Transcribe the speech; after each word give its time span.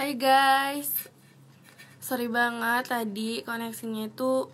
Hai 0.00 0.16
guys 0.16 0.96
Sorry 2.00 2.24
banget 2.24 2.88
tadi 2.88 3.44
koneksinya 3.44 4.08
itu 4.08 4.48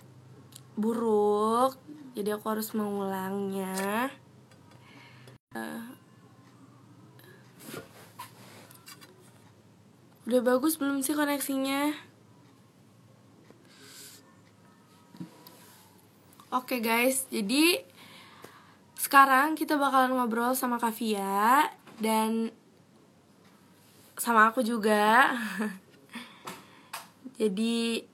buruk 0.75 1.79
Jadi 2.19 2.35
aku 2.35 2.51
harus 2.51 2.75
mengulangnya 2.75 4.11
uh, 5.55 5.87
Udah 10.27 10.41
bagus 10.43 10.83
belum 10.83 11.07
sih 11.07 11.15
koneksinya? 11.15 11.95
Oke 16.51 16.83
guys, 16.83 17.31
jadi 17.31 17.87
sekarang 18.99 19.55
kita 19.55 19.79
bakalan 19.79 20.19
ngobrol 20.19 20.59
sama 20.59 20.83
Kavia 20.83 21.71
dan 22.03 22.51
sama 24.17 24.49
aku 24.49 24.65
juga. 24.65 25.37
Jadi 27.41 28.05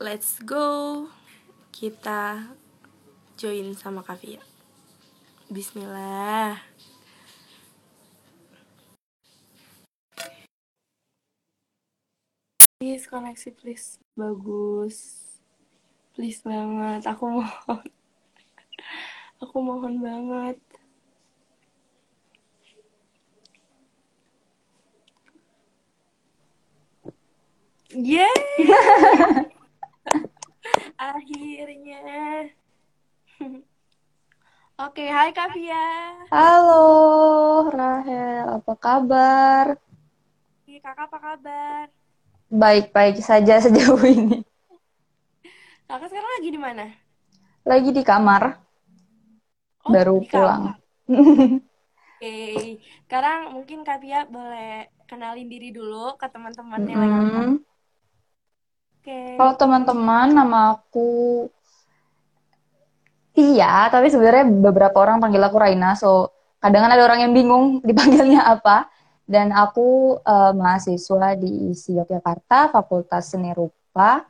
let's 0.00 0.40
go. 0.40 1.06
Kita 1.72 2.52
join 3.36 3.76
sama 3.76 4.00
Kavia. 4.00 4.40
Bismillah. 5.52 6.58
Please 12.76 13.08
koneksi 13.08 13.50
please 13.56 14.00
bagus. 14.16 15.26
Please 16.16 16.40
banget, 16.40 17.04
aku 17.04 17.28
mohon. 17.28 17.84
Aku 19.44 19.60
mohon 19.60 20.00
banget. 20.00 20.56
Yeay! 27.96 28.60
Akhirnya. 31.00 32.04
Oke, 34.76 35.08
hai 35.08 35.32
Kavia. 35.32 36.12
Halo, 36.28 36.84
Rahel. 37.72 38.60
Apa 38.60 38.74
kabar? 38.76 39.80
Kakak 40.68 41.08
apa 41.08 41.18
kabar? 41.18 41.84
Baik-baik 42.52 43.24
saja 43.24 43.64
sejauh 43.64 44.04
ini. 44.04 44.44
Kakak 45.88 46.12
sekarang 46.12 46.32
lagi 46.36 46.48
di 46.52 46.60
mana? 46.60 46.92
Lagi 47.64 47.90
di 47.96 48.04
kamar. 48.04 48.60
Oh, 49.88 49.96
Baru 49.96 50.20
di 50.20 50.28
pulang. 50.28 50.76
Oke, 52.20 52.36
sekarang 53.08 53.56
mungkin 53.56 53.88
Kavia 53.88 54.28
boleh 54.28 54.92
kenalin 55.08 55.48
diri 55.48 55.72
dulu 55.72 56.12
ke 56.20 56.28
teman-teman 56.28 56.84
yang 56.84 57.00
lagi 57.00 57.64
Oke. 59.06 59.38
Kalau 59.38 59.54
teman-teman, 59.54 60.34
nama 60.34 60.74
aku 60.74 61.46
Tia, 63.38 63.86
tapi 63.86 64.10
sebenarnya 64.10 64.50
beberapa 64.50 64.98
orang 64.98 65.22
panggil 65.22 65.38
aku 65.46 65.62
Raina, 65.62 65.94
so 65.94 66.34
kadang 66.58 66.90
ada 66.90 66.98
orang 66.98 67.22
yang 67.22 67.30
bingung 67.30 67.78
dipanggilnya 67.86 68.42
apa. 68.42 68.90
Dan 69.22 69.54
aku 69.54 70.18
eh, 70.18 70.52
mahasiswa 70.58 71.38
di 71.38 71.70
ISI 71.70 72.02
Yogyakarta, 72.02 72.74
Fakultas 72.74 73.30
Seni 73.30 73.54
Rupa, 73.54 74.26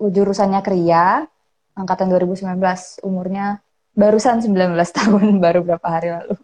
jurusannya 0.00 0.64
Kria, 0.64 1.28
angkatan 1.76 2.08
2019, 2.08 2.56
umurnya 3.04 3.60
barusan 3.92 4.40
19 4.40 4.72
tahun, 5.04 5.36
baru 5.36 5.60
berapa 5.68 5.84
hari 5.84 6.16
lalu. 6.16 6.40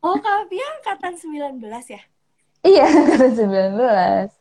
Oh, 0.00 0.16
Kavia 0.16 0.64
angkatan 0.80 1.20
19 1.20 1.60
ya? 1.68 2.00
Iya, 2.64 2.84
angkatan 3.04 3.32
19. 3.36 4.32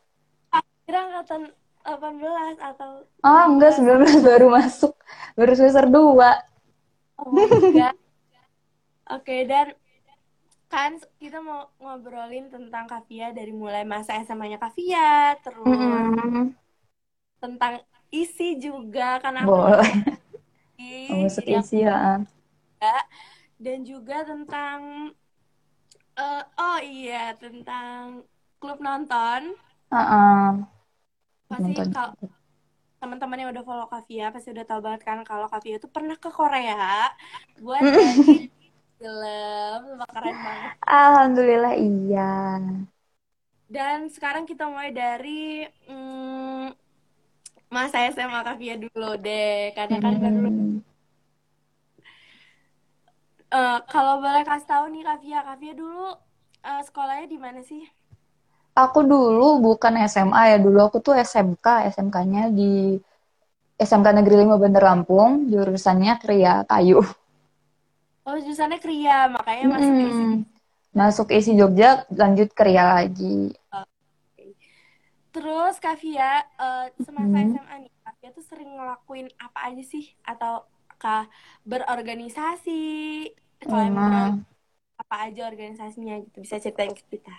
Kira 0.87 0.99
angkatan 1.11 1.51
18 1.85 2.55
atau 2.69 2.91
Oh, 3.27 3.41
enggak, 3.49 3.71
19 3.77 4.17
baru 4.27 4.47
masuk. 4.57 4.93
Baru 5.37 5.51
semester 5.57 5.85
2. 5.89 6.29
Oh. 7.17 7.85
Oke, 9.15 9.35
dan 9.51 9.67
kan 10.73 10.91
kita 11.21 11.37
mau 11.47 11.61
ngobrolin 11.83 12.45
tentang 12.55 12.85
Kavia 12.91 13.27
dari 13.37 13.51
mulai 13.61 13.83
masa 13.93 14.11
SMA-nya 14.25 14.59
Kavia, 14.63 15.35
terus 15.45 15.65
Mm-mm. 15.65 16.55
tentang 17.41 17.73
isi 18.21 18.47
juga 18.65 19.07
karena 19.23 19.39
aku 19.49 19.59
Boleh. 19.59 19.91
isi, 20.77 21.03
Masuk 21.09 21.45
isi 21.57 21.77
ya. 21.85 22.25
dan 23.61 23.85
juga 23.87 24.25
tentang 24.27 24.81
eh, 26.19 26.41
oh 26.67 26.77
iya 26.93 27.15
tentang 27.41 28.03
klub 28.59 28.77
nonton. 28.87 29.41
Heeh. 29.91 30.55
Pasti 31.51 31.73
Nonton. 31.73 31.89
kalau 31.93 32.13
teman-teman 33.01 33.39
yang 33.41 33.49
udah 33.53 33.63
follow 33.69 33.87
Kavia 33.93 34.25
pasti 34.35 34.49
udah 34.55 34.65
tahu 34.69 34.81
banget 34.85 35.01
kan 35.09 35.19
kalau 35.29 35.47
Kavia 35.53 35.75
itu 35.79 35.87
pernah 35.95 36.15
ke 36.23 36.29
Korea 36.39 36.73
buat 37.63 37.85
jadi 37.97 38.31
film, 38.99 39.81
keren 40.13 40.37
banget. 40.47 40.73
Alhamdulillah 40.87 41.73
iya. 41.77 42.21
Dan 43.71 44.11
sekarang 44.11 44.43
kita 44.49 44.63
mulai 44.67 44.91
dari 44.91 45.63
mm, 45.87 46.65
masa 47.75 47.97
SMA 48.13 48.41
Kavia 48.47 48.75
dulu 48.83 49.09
deh, 49.25 49.71
karena 49.77 49.97
kan 50.03 50.13
Hmm. 50.23 50.81
Eh, 53.59 53.77
kalau 53.93 54.15
boleh 54.23 54.43
kasih 54.49 54.67
tahu 54.71 54.85
nih 54.93 55.03
Kavia, 55.07 55.39
Kavia 55.47 55.73
dulu 55.81 56.07
eh, 56.69 56.81
sekolahnya 56.87 57.27
di 57.33 57.37
mana 57.45 57.59
sih? 57.69 57.83
Aku 58.75 59.03
dulu 59.03 59.59
bukan 59.59 59.93
SMA 60.07 60.55
ya, 60.55 60.57
dulu 60.63 60.79
aku 60.87 60.97
tuh 61.03 61.13
SMK, 61.19 61.65
SMK-nya 61.91 62.43
di 62.55 62.95
SMK 63.79 64.07
Negeri 64.17 64.35
5 64.43 64.55
Bandar 64.61 64.83
Lampung, 64.89 65.31
jurusannya 65.51 66.13
Kria 66.23 66.63
Kayu. 66.69 66.99
Oh, 68.27 68.37
jurusannya 68.43 68.77
Kria, 68.83 69.17
makanya 69.35 69.65
masuk 69.75 69.93
ke 69.99 70.03
isi. 70.11 70.23
Masuk 70.99 71.27
isi 71.37 71.51
Jogja, 71.59 71.89
lanjut 72.19 72.49
Kria 72.57 72.83
lagi. 72.95 73.55
Terus 75.31 75.79
Kavia, 75.79 76.43
eh, 76.59 76.85
semasa 77.05 77.35
Mm. 77.39 77.55
SMA 77.55 77.75
nih, 77.87 77.91
Kavia 78.03 78.29
tuh 78.35 78.43
sering 78.49 78.69
ngelakuin 78.75 79.27
apa 79.39 79.59
aja 79.71 79.83
sih? 79.93 80.03
Atau 80.27 80.67
kah 80.99 81.23
berorganisasi? 81.63 82.71
Kalau 83.63 83.83
emang 83.87 84.05
Nah, 84.11 84.11
beror- 84.11 84.39
apa 85.01 85.15
aja 85.27 85.41
organisasinya 85.51 86.13
gitu, 86.25 86.37
bisa 86.45 86.55
ceritain 86.63 86.93
ke 86.93 87.03
kita. 87.11 87.33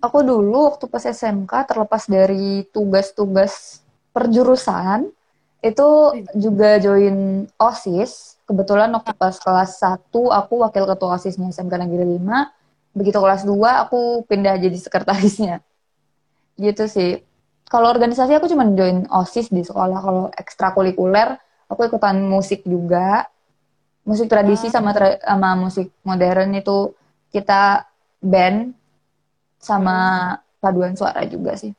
Aku 0.00 0.18
dulu 0.22 0.72
waktu 0.72 0.84
pas 0.86 1.04
SMK 1.04 1.52
terlepas 1.68 2.04
dari 2.06 2.64
tugas-tugas 2.70 3.80
perjurusan, 4.12 5.08
itu 5.64 5.88
juga 6.36 6.78
join 6.78 7.48
OSIS. 7.58 8.38
Kebetulan 8.46 8.92
waktu 8.94 9.12
pas 9.18 9.34
kelas 9.34 9.82
1 9.82 10.14
aku 10.14 10.62
wakil 10.62 10.84
ketua 10.86 11.18
OSISnya 11.18 11.50
SMK 11.50 11.74
Negeri 11.82 12.04
5. 12.22 12.94
Begitu 12.96 13.18
kelas 13.18 13.42
2 13.42 13.82
aku 13.88 14.22
pindah 14.24 14.54
jadi 14.56 14.78
sekretarisnya. 14.78 15.60
Gitu 16.56 16.86
sih. 16.86 17.20
Kalau 17.66 17.90
organisasi 17.90 18.38
aku 18.38 18.46
cuma 18.46 18.62
join 18.70 19.10
OSIS 19.10 19.50
di 19.50 19.66
sekolah. 19.66 19.98
Kalau 19.98 20.24
ekstrakurikuler 20.30 21.34
aku 21.66 21.90
ikutan 21.90 22.22
musik 22.22 22.62
juga. 22.62 23.26
Musik 24.06 24.30
tradisi 24.30 24.70
sama 24.70 24.94
tra- 24.94 25.18
sama 25.18 25.58
musik 25.58 25.90
modern 26.06 26.54
itu 26.54 26.94
kita 27.34 27.90
band 28.22 28.70
sama 29.60 29.96
paduan 30.60 30.94
suara 30.96 31.24
juga 31.28 31.56
sih. 31.56 31.72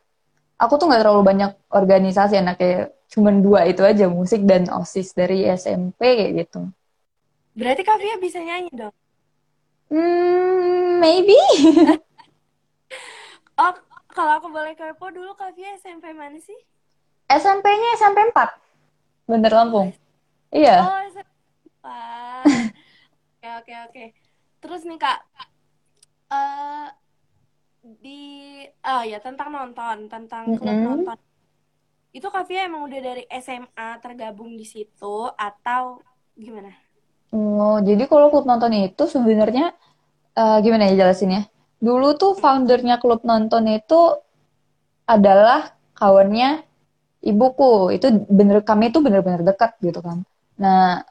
Aku 0.58 0.78
tuh 0.82 0.90
nggak 0.90 1.06
terlalu 1.06 1.22
banyak 1.22 1.52
organisasi 1.70 2.42
anaknya 2.42 2.90
cuman 3.08 3.40
dua 3.40 3.70
itu 3.70 3.86
aja 3.86 4.10
musik 4.10 4.44
dan 4.44 4.68
osis 4.74 5.14
dari 5.14 5.46
SMP 5.48 6.02
kayak 6.18 6.34
gitu. 6.46 6.68
Berarti 7.58 7.82
Kavia 7.86 8.18
bisa 8.22 8.42
nyanyi 8.42 8.70
dong? 8.74 8.96
Hmm, 9.90 11.02
maybe. 11.02 11.38
Oh, 13.58 13.74
kalau 14.14 14.38
aku 14.38 14.54
boleh 14.54 14.78
kepo 14.78 15.10
dulu 15.10 15.34
Kavia 15.34 15.74
SMP 15.82 16.14
mana 16.14 16.38
sih? 16.38 16.54
SMP-nya 17.26 17.98
SMP 17.98 18.30
4. 18.30 18.54
Bandar 19.26 19.54
Lampung. 19.58 19.90
Iya. 20.54 20.78
Oh, 20.86 21.00
SMP. 21.10 21.26
Oke, 23.38 23.50
oke, 23.50 23.74
oke. 23.90 24.04
Terus 24.62 24.82
nih 24.86 25.00
Kak, 25.02 25.20
eh 26.30 26.88
oh 28.92 29.02
ya 29.12 29.18
tentang 29.26 29.50
nonton, 29.56 29.98
tentang 30.14 30.46
klub 30.58 30.78
Mm-mm. 30.78 30.88
nonton. 30.88 31.18
Itu 32.18 32.28
Kavia 32.36 32.60
emang 32.70 32.82
udah 32.88 33.00
dari 33.08 33.24
SMA 33.46 33.88
tergabung 34.04 34.52
di 34.60 34.66
situ 34.74 35.16
atau 35.48 35.84
gimana? 36.44 36.72
Oh, 37.36 37.76
jadi 37.88 38.04
kalau 38.12 38.28
klub 38.32 38.46
nonton 38.50 38.72
itu 38.88 39.04
sebenarnya 39.16 39.66
eh, 40.42 40.58
gimana 40.66 40.84
ya 40.90 40.96
jelasinnya? 41.02 41.42
Dulu 41.88 42.08
tuh 42.22 42.34
foundernya 42.44 42.96
klub 43.04 43.22
nonton 43.30 43.64
itu 43.80 44.00
adalah 45.08 45.74
kawannya 45.98 46.64
ibuku. 47.24 47.96
Itu 47.98 48.08
bener 48.30 48.64
kami 48.66 48.92
itu 48.94 49.00
bener-bener 49.06 49.42
dekat 49.46 49.78
gitu 49.84 50.00
kan. 50.04 50.24
Nah, 50.62 51.04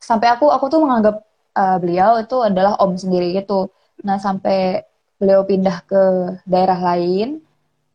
sampai 0.00 0.28
aku 0.34 0.50
aku 0.52 0.66
tuh 0.72 0.80
menganggap 0.84 1.16
eh, 1.58 1.76
beliau 1.82 2.12
itu 2.22 2.36
adalah 2.42 2.78
om 2.82 2.94
sendiri 2.96 3.34
gitu. 3.38 3.70
Nah, 4.06 4.18
sampai 4.20 4.84
beliau 5.22 5.46
pindah 5.46 5.86
ke 5.86 6.02
daerah 6.42 6.82
lain 6.82 7.38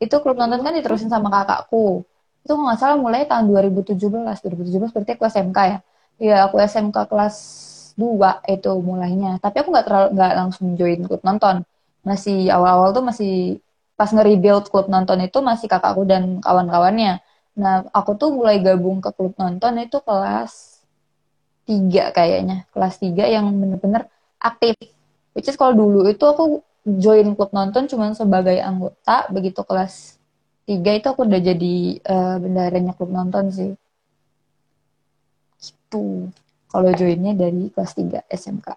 itu 0.00 0.16
klub 0.24 0.40
nonton 0.40 0.64
kan 0.64 0.72
diterusin 0.72 1.12
sama 1.12 1.28
kakakku. 1.28 2.08
Itu 2.40 2.56
nggak 2.56 2.78
salah 2.80 2.96
mulai 2.96 3.28
tahun 3.28 3.52
2017 3.52 4.00
2017 4.00 4.94
berarti 4.96 5.12
aku 5.12 5.24
SMK 5.28 5.58
ya? 5.68 5.78
Iya 6.16 6.36
aku 6.48 6.56
SMK 6.64 6.96
kelas 7.04 7.36
2 8.00 8.40
itu 8.48 8.70
mulainya. 8.80 9.36
Tapi 9.44 9.60
aku 9.60 9.68
nggak 9.74 9.86
terlalu 9.86 10.08
nggak 10.16 10.32
langsung 10.40 10.66
join 10.80 11.04
klub 11.04 11.20
nonton. 11.20 11.68
Masih 12.00 12.48
awal-awal 12.48 12.96
tuh 12.96 13.04
masih 13.04 13.60
pas 13.98 14.08
nge-rebuild 14.08 14.72
klub 14.72 14.88
nonton 14.88 15.18
itu 15.20 15.38
masih 15.44 15.68
kakakku 15.68 16.08
dan 16.08 16.40
kawan-kawannya. 16.40 17.20
Nah 17.58 17.84
aku 17.92 18.16
tuh 18.16 18.32
mulai 18.32 18.62
gabung 18.64 19.04
ke 19.04 19.10
klub 19.12 19.36
nonton 19.36 19.76
itu 19.84 20.00
kelas 20.00 20.80
3 21.68 22.14
kayaknya. 22.16 22.64
Kelas 22.72 22.96
3 23.02 23.28
yang 23.28 23.50
bener-bener 23.52 24.08
aktif. 24.40 24.78
Which 25.34 25.50
is 25.50 25.58
kalau 25.58 25.74
dulu 25.74 26.06
itu 26.06 26.22
aku 26.22 26.62
join 26.96 27.36
klub 27.36 27.52
nonton 27.52 27.84
cuma 27.90 28.16
sebagai 28.16 28.56
anggota 28.56 29.28
begitu 29.28 29.60
kelas 29.68 30.16
tiga 30.64 30.96
itu 30.96 31.06
aku 31.08 31.24
udah 31.28 31.40
jadi 31.40 31.74
uh, 32.08 32.36
bendaharanya 32.40 32.92
klub 32.96 33.12
nonton 33.12 33.52
sih. 33.52 33.72
Gitu. 35.60 36.32
Kalau 36.68 36.90
joinnya 36.92 37.32
dari 37.32 37.72
kelas 37.72 37.96
3 37.96 38.28
SMK 38.28 38.68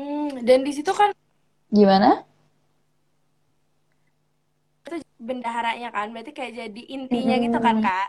hmm, 0.00 0.40
dan 0.48 0.58
di 0.64 0.72
situ 0.72 0.88
kan 0.96 1.12
gimana? 1.68 2.24
Itu 4.88 4.96
bendaharanya 5.20 5.92
kan 5.92 6.08
berarti 6.10 6.32
kayak 6.32 6.52
jadi 6.56 6.82
intinya 6.88 7.36
hmm. 7.36 7.44
gitu 7.44 7.58
kan 7.60 7.76
kak 7.84 8.08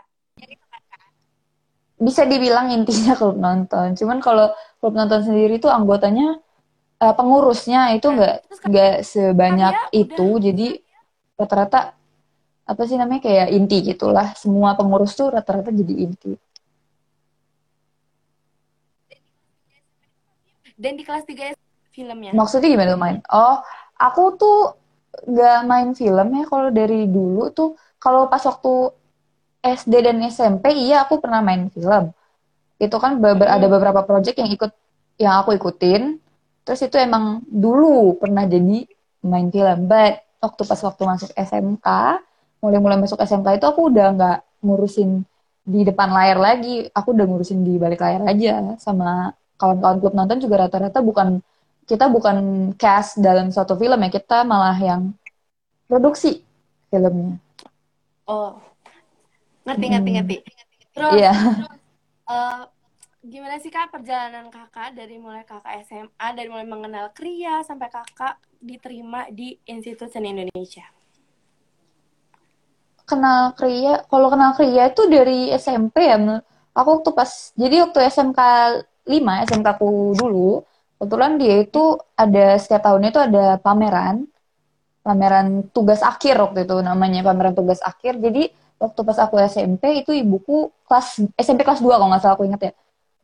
bisa 2.02 2.26
dibilang 2.26 2.74
intinya 2.74 3.14
klub 3.18 3.38
nonton. 3.38 3.94
Cuman 3.94 4.18
kalau 4.18 4.50
klub 4.82 4.94
nonton 4.98 5.22
sendiri 5.22 5.62
tuh 5.62 5.70
anggotanya 5.70 6.42
uh, 6.98 7.14
pengurusnya 7.14 7.94
itu 7.94 8.10
nggak 8.10 8.66
nggak 8.66 8.94
sebanyak 9.06 9.74
itu. 9.94 10.26
Udah. 10.26 10.44
Jadi 10.50 10.68
rata-rata 11.38 11.80
apa 12.62 12.82
sih 12.86 12.98
namanya 12.98 13.22
kayak 13.22 13.48
inti 13.54 13.78
gitulah. 13.94 14.34
Semua 14.34 14.74
pengurus 14.74 15.14
tuh 15.14 15.30
rata-rata 15.30 15.70
jadi 15.70 15.94
inti. 15.94 16.34
Dan 20.74 20.98
di 20.98 21.06
kelas 21.06 21.22
3 21.22 21.54
filmnya. 21.94 22.34
Maksudnya 22.34 22.74
gimana 22.74 22.98
main? 22.98 23.16
Oh, 23.30 23.62
aku 23.94 24.34
tuh 24.34 24.58
nggak 25.12 25.58
main 25.68 25.90
film 25.92 26.26
ya 26.32 26.44
kalau 26.48 26.68
dari 26.72 27.04
dulu 27.04 27.52
tuh 27.52 27.76
kalau 28.00 28.26
pas 28.32 28.40
waktu 28.42 28.90
SD 29.62 29.94
dan 30.02 30.18
SMP 30.26 30.74
iya 30.74 31.06
aku 31.06 31.22
pernah 31.22 31.38
main 31.38 31.70
film. 31.70 32.10
Itu 32.82 32.98
kan 32.98 33.22
beber 33.22 33.46
ada 33.46 33.70
hmm. 33.70 33.74
beberapa 33.78 34.02
project 34.02 34.42
yang 34.42 34.50
ikut 34.50 34.74
yang 35.22 35.38
aku 35.38 35.54
ikutin. 35.54 36.18
Terus 36.66 36.82
itu 36.82 36.98
emang 36.98 37.46
dulu 37.46 38.18
pernah 38.18 38.42
jadi 38.42 38.82
main 39.22 39.48
film. 39.54 39.86
But 39.86 40.26
waktu 40.42 40.62
pas 40.66 40.80
waktu 40.82 41.02
masuk 41.06 41.30
SMK 41.38 41.88
mulai-mulai 42.58 42.98
masuk 42.98 43.22
SMK 43.22 43.62
itu 43.62 43.66
aku 43.70 43.90
udah 43.90 44.06
nggak 44.18 44.38
ngurusin 44.66 45.22
di 45.62 45.86
depan 45.86 46.10
layar 46.10 46.42
lagi. 46.42 46.90
Aku 46.90 47.14
udah 47.14 47.26
ngurusin 47.30 47.62
di 47.62 47.78
balik 47.78 48.02
layar 48.02 48.26
aja 48.26 48.74
sama 48.82 49.30
kawan-kawan 49.62 50.02
klub 50.02 50.14
nonton 50.18 50.42
juga 50.42 50.66
rata-rata 50.66 50.98
bukan 50.98 51.38
kita 51.86 52.10
bukan 52.10 52.70
cast 52.74 53.22
dalam 53.22 53.54
suatu 53.54 53.78
film 53.78 53.98
ya 54.02 54.10
kita 54.10 54.42
malah 54.42 54.74
yang 54.74 55.14
produksi 55.86 56.42
filmnya. 56.90 57.38
Oh 58.26 58.71
ngerti 59.62 59.86
ngerti 59.92 60.10
hmm. 60.10 60.16
ngerti 60.18 60.36
terus 60.92 61.12
yeah. 61.18 61.38
uh, 62.28 62.66
gimana 63.22 63.56
sih 63.62 63.70
kak 63.70 63.94
perjalanan 63.94 64.50
kakak 64.50 64.98
dari 64.98 65.16
mulai 65.16 65.46
kakak 65.46 65.86
SMA 65.86 66.26
dari 66.34 66.48
mulai 66.50 66.66
mengenal 66.66 67.14
kria 67.14 67.62
sampai 67.62 67.86
kakak 67.86 68.42
diterima 68.58 69.30
di 69.30 69.54
Institut 69.70 70.10
Seni 70.10 70.34
Indonesia 70.34 70.82
kenal 73.06 73.54
kria 73.54 74.02
kalau 74.10 74.26
kenal 74.26 74.58
kria 74.58 74.90
itu 74.90 75.06
dari 75.06 75.54
SMP 75.54 76.10
ya 76.10 76.18
aku 76.72 76.88
waktu 76.98 77.10
pas 77.14 77.54
jadi 77.54 77.86
waktu 77.86 77.98
SMK 78.10 78.40
5 79.06 79.46
SMK 79.50 79.68
ku 79.78 80.16
dulu 80.16 80.62
kebetulan 80.98 81.34
dia 81.38 81.54
itu 81.62 81.98
ada 82.14 82.58
setiap 82.58 82.86
tahunnya 82.86 83.10
itu 83.10 83.20
ada 83.22 83.44
pameran 83.58 84.26
pameran 85.02 85.66
tugas 85.74 85.98
akhir 86.00 86.38
waktu 86.38 86.62
itu 86.62 86.78
namanya 86.78 87.26
pameran 87.26 87.54
tugas 87.58 87.82
akhir 87.82 88.22
jadi 88.22 88.54
waktu 88.82 89.00
pas 89.06 89.18
aku 89.22 89.38
SMP 89.46 90.02
itu 90.02 90.10
ibuku 90.10 90.74
kelas 90.90 91.22
SMP 91.38 91.62
kelas 91.62 91.78
2 91.78 91.86
kalau 91.86 92.10
nggak 92.10 92.22
salah 92.26 92.34
aku 92.34 92.44
inget 92.50 92.62
ya. 92.66 92.72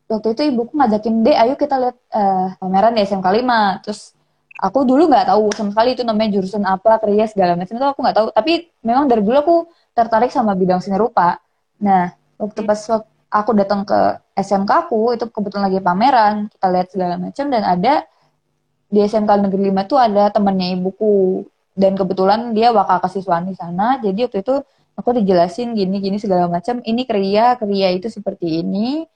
Waktu 0.09 0.39
itu 0.39 0.43
ibuku 0.55 0.73
ngajakin 0.79 1.15
deh 1.27 1.37
ayo 1.37 1.55
kita 1.59 1.77
lihat 1.83 1.97
uh, 2.15 2.55
pameran 2.63 2.95
di 2.95 3.03
SMK 3.03 3.27
5 3.27 3.83
terus 3.83 4.15
aku 4.63 4.87
dulu 4.87 5.11
nggak 5.11 5.27
tahu 5.35 5.51
sama 5.53 5.71
sekali 5.75 5.91
itu 5.99 6.03
namanya 6.07 6.31
jurusan 6.39 6.63
apa 6.63 7.03
kerja 7.03 7.25
segala 7.29 7.59
macam 7.59 7.75
itu 7.75 7.87
aku 7.91 8.01
nggak 8.07 8.17
tahu. 8.17 8.29
Tapi 8.31 8.53
memang 8.87 9.11
dari 9.11 9.23
dulu 9.27 9.37
aku 9.37 9.57
tertarik 9.93 10.31
sama 10.31 10.55
bidang 10.55 10.79
seni 10.79 10.95
rupa. 10.95 11.43
Nah 11.83 12.15
waktu 12.39 12.63
pas 12.63 12.79
aku 13.29 13.51
datang 13.59 13.83
ke 13.83 13.99
SMK 14.39 14.71
aku 14.89 15.19
itu 15.19 15.27
kebetulan 15.29 15.69
lagi 15.69 15.83
pameran 15.83 16.35
kita 16.55 16.67
lihat 16.71 16.89
segala 16.95 17.15
macam 17.19 17.45
dan 17.51 17.63
ada 17.67 17.95
di 18.89 19.05
SMK 19.05 19.31
Negeri 19.45 19.75
5 19.75 19.91
tuh 19.91 19.99
ada 19.99 20.31
temennya 20.31 20.79
ibuku. 20.79 21.43
Dan 21.79 21.95
kebetulan 21.95 22.59
dia 22.59 22.75
wakil 22.75 22.99
kesiswaan 22.99 23.47
di 23.47 23.55
sana 23.55 24.03
jadi 24.03 24.27
waktu 24.27 24.43
itu 24.43 24.67
aku 24.99 25.15
dijelasin 25.15 25.79
gini 25.79 26.03
gini 26.03 26.19
segala 26.19 26.51
macam. 26.51 26.83
Ini 26.83 27.07
kriya 27.07 27.55
kriya 27.55 27.95
itu 27.95 28.11
seperti 28.11 28.67
ini. 28.67 29.07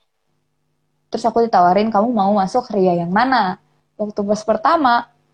Terus 1.11 1.27
aku 1.27 1.43
ditawarin 1.43 1.91
kamu 1.91 2.07
mau 2.09 2.31
masuk 2.39 2.71
kriya 2.71 3.03
yang 3.03 3.11
mana? 3.11 3.59
Waktu 3.99 4.23
pas 4.23 4.41
pertama 4.47 4.93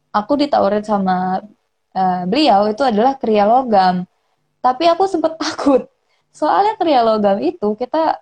aku 0.09 0.41
ditawarin 0.41 0.81
sama 0.81 1.45
uh, 1.93 2.23
beliau 2.25 2.65
itu 2.73 2.81
adalah 2.81 3.13
kriya 3.15 3.45
logam. 3.45 4.09
Tapi 4.59 4.89
aku 4.89 5.05
sempet 5.05 5.37
takut. 5.41 5.85
Soalnya 6.33 6.75
kriya 6.81 7.05
logam 7.05 7.37
itu 7.45 7.77
kita 7.77 8.17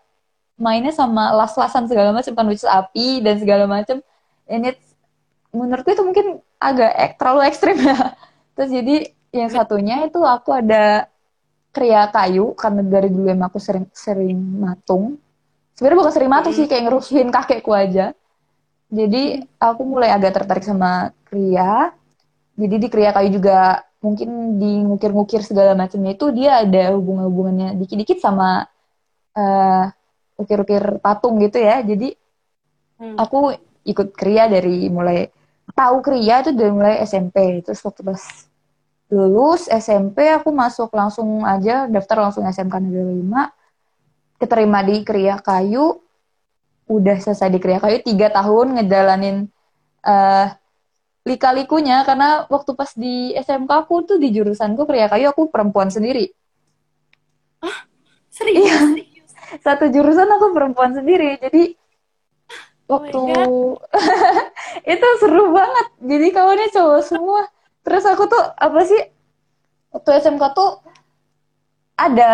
mainnya 0.60 0.92
sama 0.92 1.32
las-lasan 1.38 1.88
segala 1.88 2.12
macam 2.12 2.34
kan 2.34 2.46
which 2.52 2.68
api 2.68 3.24
dan 3.24 3.40
segala 3.40 3.64
macam. 3.66 4.04
Ini 4.52 4.76
menurutku 5.56 5.96
itu 5.96 6.04
mungkin 6.04 6.44
agak 6.60 6.92
ek, 6.92 7.12
terlalu 7.16 7.42
ekstrim 7.48 7.78
ya. 7.80 7.98
Terus 8.58 8.70
jadi 8.74 8.96
yang 9.32 9.50
satunya 9.54 10.06
itu 10.06 10.20
aku 10.22 10.54
ada 10.54 11.08
kriya 11.78 12.10
kayu 12.10 12.58
karena 12.58 12.82
dari 12.82 13.14
dulu 13.14 13.30
emang 13.30 13.54
aku 13.54 13.62
sering 13.62 13.86
sering 13.94 14.34
matung 14.58 15.22
sebenarnya 15.78 16.00
bukan 16.02 16.14
sering 16.18 16.32
matung 16.34 16.54
hmm. 16.58 16.60
sih 16.64 16.66
kayak 16.66 16.84
ngerusuhin 16.90 17.30
kakekku 17.30 17.70
aja 17.70 18.18
jadi 18.90 19.46
aku 19.62 19.82
mulai 19.86 20.10
agak 20.10 20.42
tertarik 20.42 20.66
sama 20.66 21.14
kriya 21.30 21.94
jadi 22.58 22.76
di 22.82 22.88
kriya 22.90 23.14
kayu 23.14 23.30
juga 23.30 23.86
mungkin 24.02 24.58
di 24.58 24.82
ngukir-ngukir 24.82 25.46
segala 25.46 25.78
macamnya 25.78 26.18
itu 26.18 26.34
dia 26.34 26.66
ada 26.66 26.98
hubungan-hubungannya 26.98 27.78
dikit-dikit 27.78 28.18
sama 28.18 28.66
uh, 29.38 29.86
ukir-ukir 30.42 30.98
patung 30.98 31.38
gitu 31.38 31.62
ya 31.62 31.86
jadi 31.86 32.18
hmm. 32.98 33.18
aku 33.22 33.54
ikut 33.86 34.18
kriya 34.18 34.50
dari 34.50 34.90
mulai 34.90 35.30
tahu 35.78 36.02
kriya 36.02 36.42
itu 36.42 36.52
dari 36.58 36.74
mulai 36.74 37.02
SMP 37.06 37.62
terus 37.62 37.82
waktu 37.86 38.02
pas 38.02 38.22
lulus 39.08 39.72
SMP 39.72 40.28
aku 40.28 40.52
masuk 40.52 40.92
langsung 40.92 41.48
aja 41.48 41.88
daftar 41.88 42.28
langsung 42.28 42.44
SMK 42.44 42.76
Negeri 42.84 43.24
5 43.24 44.44
keterima 44.44 44.84
di 44.84 45.02
Kriya 45.02 45.40
Kayu. 45.40 46.04
Udah 46.88 47.20
selesai 47.20 47.52
di 47.52 47.60
Kriya 47.60 47.80
Kayu 47.84 48.00
tiga 48.04 48.32
tahun 48.32 48.80
ngejalanin 48.80 49.48
uh, 50.04 50.48
lika-likunya. 51.28 52.04
Karena 52.04 52.48
waktu 52.52 52.72
pas 52.76 52.92
di 52.96 53.32
SMK 53.36 53.72
aku 53.88 54.04
tuh 54.04 54.18
di 54.20 54.32
jurusanku 54.32 54.84
Kriya 54.84 55.08
Kayu 55.08 55.32
aku 55.32 55.52
perempuan 55.52 55.88
sendiri. 55.88 56.32
Ah 57.64 57.88
serius? 58.32 58.68
Iya. 58.68 58.78
satu 59.64 59.88
jurusan 59.88 60.28
aku 60.28 60.52
perempuan 60.52 60.92
sendiri. 60.92 61.40
Jadi 61.40 61.80
oh 62.92 63.00
waktu 63.00 63.20
oh 63.20 63.80
itu 64.96 65.08
seru 65.24 65.56
banget. 65.56 65.88
Jadi 66.04 66.28
kawannya 66.36 66.68
cowok 66.76 67.02
semua 67.04 67.42
terus 67.88 68.04
aku 68.04 68.28
tuh 68.28 68.44
apa 68.60 68.80
sih 68.84 69.02
waktu 69.96 70.10
SMK 70.20 70.44
tuh 70.52 70.84
ada 71.96 72.32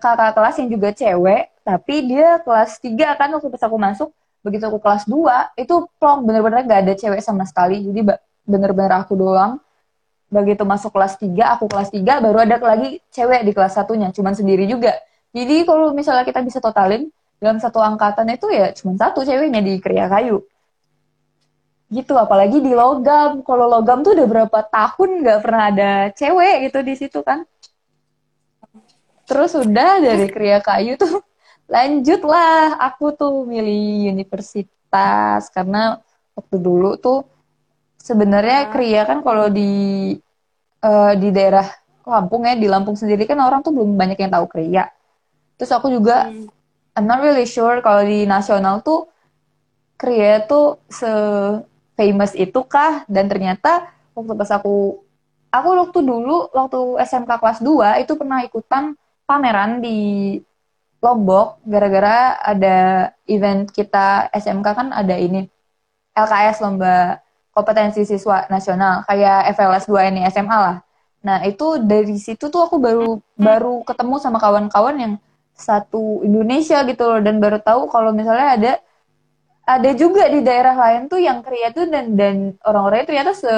kakak 0.00 0.32
kelas 0.32 0.56
yang 0.64 0.68
juga 0.72 0.88
cewek 0.96 1.52
tapi 1.60 2.08
dia 2.08 2.40
kelas 2.40 2.80
3 2.80 3.20
kan 3.20 3.28
waktu 3.36 3.52
pas 3.52 3.62
aku 3.68 3.76
masuk 3.76 4.08
begitu 4.40 4.64
aku 4.64 4.80
kelas 4.80 5.04
2 5.04 5.60
itu 5.60 5.74
plong 6.00 6.24
bener-bener 6.24 6.64
gak 6.64 6.80
ada 6.88 6.94
cewek 6.96 7.20
sama 7.20 7.44
sekali 7.44 7.84
jadi 7.84 8.16
bener-bener 8.44 8.92
aku 9.00 9.16
doang. 9.16 9.58
Begitu 10.28 10.66
masuk 10.66 10.92
kelas 10.92 11.16
3 11.16 11.56
aku 11.56 11.64
kelas 11.68 11.88
3 11.92 12.20
baru 12.20 12.44
ada 12.44 12.60
lagi 12.60 13.00
cewek 13.08 13.44
di 13.44 13.52
kelas 13.56 13.76
satunya 13.76 14.12
cuman 14.12 14.36
sendiri 14.36 14.68
juga. 14.68 14.92
Jadi 15.34 15.66
kalau 15.66 15.90
misalnya 15.96 16.22
kita 16.22 16.44
bisa 16.44 16.60
totalin 16.60 17.10
dalam 17.40 17.58
satu 17.58 17.82
angkatan 17.82 18.30
itu 18.30 18.46
ya 18.52 18.70
cuma 18.76 18.94
satu 18.94 19.26
ceweknya 19.26 19.60
di 19.60 19.82
Kriya 19.82 20.06
Kayu 20.06 20.44
gitu 21.94 22.18
apalagi 22.18 22.58
di 22.58 22.74
logam. 22.74 23.46
Kalau 23.46 23.70
logam 23.70 24.02
tuh 24.02 24.18
udah 24.18 24.26
berapa 24.26 24.58
tahun 24.66 25.10
nggak 25.22 25.38
pernah 25.40 25.62
ada 25.70 25.90
cewek 26.10 26.68
gitu 26.68 26.78
di 26.82 26.94
situ 26.98 27.18
kan. 27.22 27.46
Terus 29.24 29.54
udah 29.54 30.02
dari 30.02 30.26
Kriya 30.26 30.58
Kayu 30.58 30.98
tuh 30.98 31.22
lanjutlah. 31.74 32.82
Aku 32.90 33.14
tuh 33.14 33.46
milih 33.46 34.10
universitas 34.10 35.48
karena 35.54 36.02
waktu 36.34 36.56
dulu 36.58 36.98
tuh 36.98 37.22
sebenarnya 38.04 38.68
kria 38.68 39.08
kan 39.08 39.24
kalau 39.24 39.48
di 39.48 40.12
uh, 40.84 41.12
di 41.16 41.28
daerah 41.32 41.64
Lampung 42.04 42.44
ya 42.44 42.52
di 42.52 42.68
Lampung 42.68 43.00
sendiri 43.00 43.24
kan 43.24 43.40
orang 43.40 43.64
tuh 43.64 43.72
belum 43.72 43.96
banyak 43.96 44.20
yang 44.20 44.28
tahu 44.28 44.44
kria 44.44 44.92
terus 45.56 45.72
aku 45.72 45.88
juga 45.88 46.28
hmm. 46.28 46.52
I'm 46.94 47.08
not 47.08 47.24
really 47.24 47.48
sure 47.48 47.80
kalau 47.80 48.04
di 48.04 48.28
nasional 48.28 48.84
tuh 48.84 49.08
kria 49.96 50.44
tuh 50.44 50.84
se 50.92 51.08
famous 51.94 52.34
itu 52.34 52.60
kah 52.66 53.06
dan 53.06 53.30
ternyata 53.30 53.90
waktu 54.14 54.32
pas 54.34 54.50
aku 54.54 55.02
aku 55.54 55.68
waktu 55.78 55.98
dulu 56.02 56.50
waktu 56.50 56.80
SMK 57.06 57.30
kelas 57.38 57.58
2 57.62 58.02
itu 58.02 58.12
pernah 58.18 58.42
ikutan 58.42 58.98
pameran 59.26 59.78
di 59.78 59.98
Lombok. 61.04 61.60
Gara-gara 61.68 62.40
ada 62.40 62.76
event 63.28 63.68
kita 63.68 64.32
SMK 64.32 64.66
kan 64.72 64.88
ada 64.90 65.14
ini 65.20 65.44
LKS 66.16 66.64
lomba 66.64 67.20
kompetensi 67.52 68.08
siswa 68.08 68.48
nasional. 68.48 69.04
Kayak 69.04 69.52
FLS 69.52 69.84
2 69.86 70.10
ini 70.10 70.20
SMA 70.32 70.56
lah. 70.56 70.76
Nah, 71.24 71.44
itu 71.44 71.80
dari 71.80 72.16
situ 72.16 72.48
tuh 72.48 72.64
aku 72.64 72.76
baru 72.80 73.20
baru 73.36 73.84
ketemu 73.84 74.16
sama 74.20 74.40
kawan-kawan 74.40 74.96
yang 74.96 75.14
satu 75.52 76.24
Indonesia 76.24 76.80
gitu 76.88 77.04
loh. 77.04 77.20
Dan 77.20 77.36
baru 77.38 77.60
tahu 77.60 77.92
kalau 77.92 78.10
misalnya 78.16 78.48
ada 78.56 78.72
ada 79.64 79.90
juga 79.96 80.28
di 80.28 80.44
daerah 80.44 80.76
lain 80.76 81.08
tuh 81.08 81.20
yang 81.20 81.40
kriya 81.40 81.72
tuh 81.72 81.88
dan 81.88 82.12
dan 82.12 82.36
orang-orangnya 82.60 83.08
ternyata 83.08 83.32
se, 83.32 83.52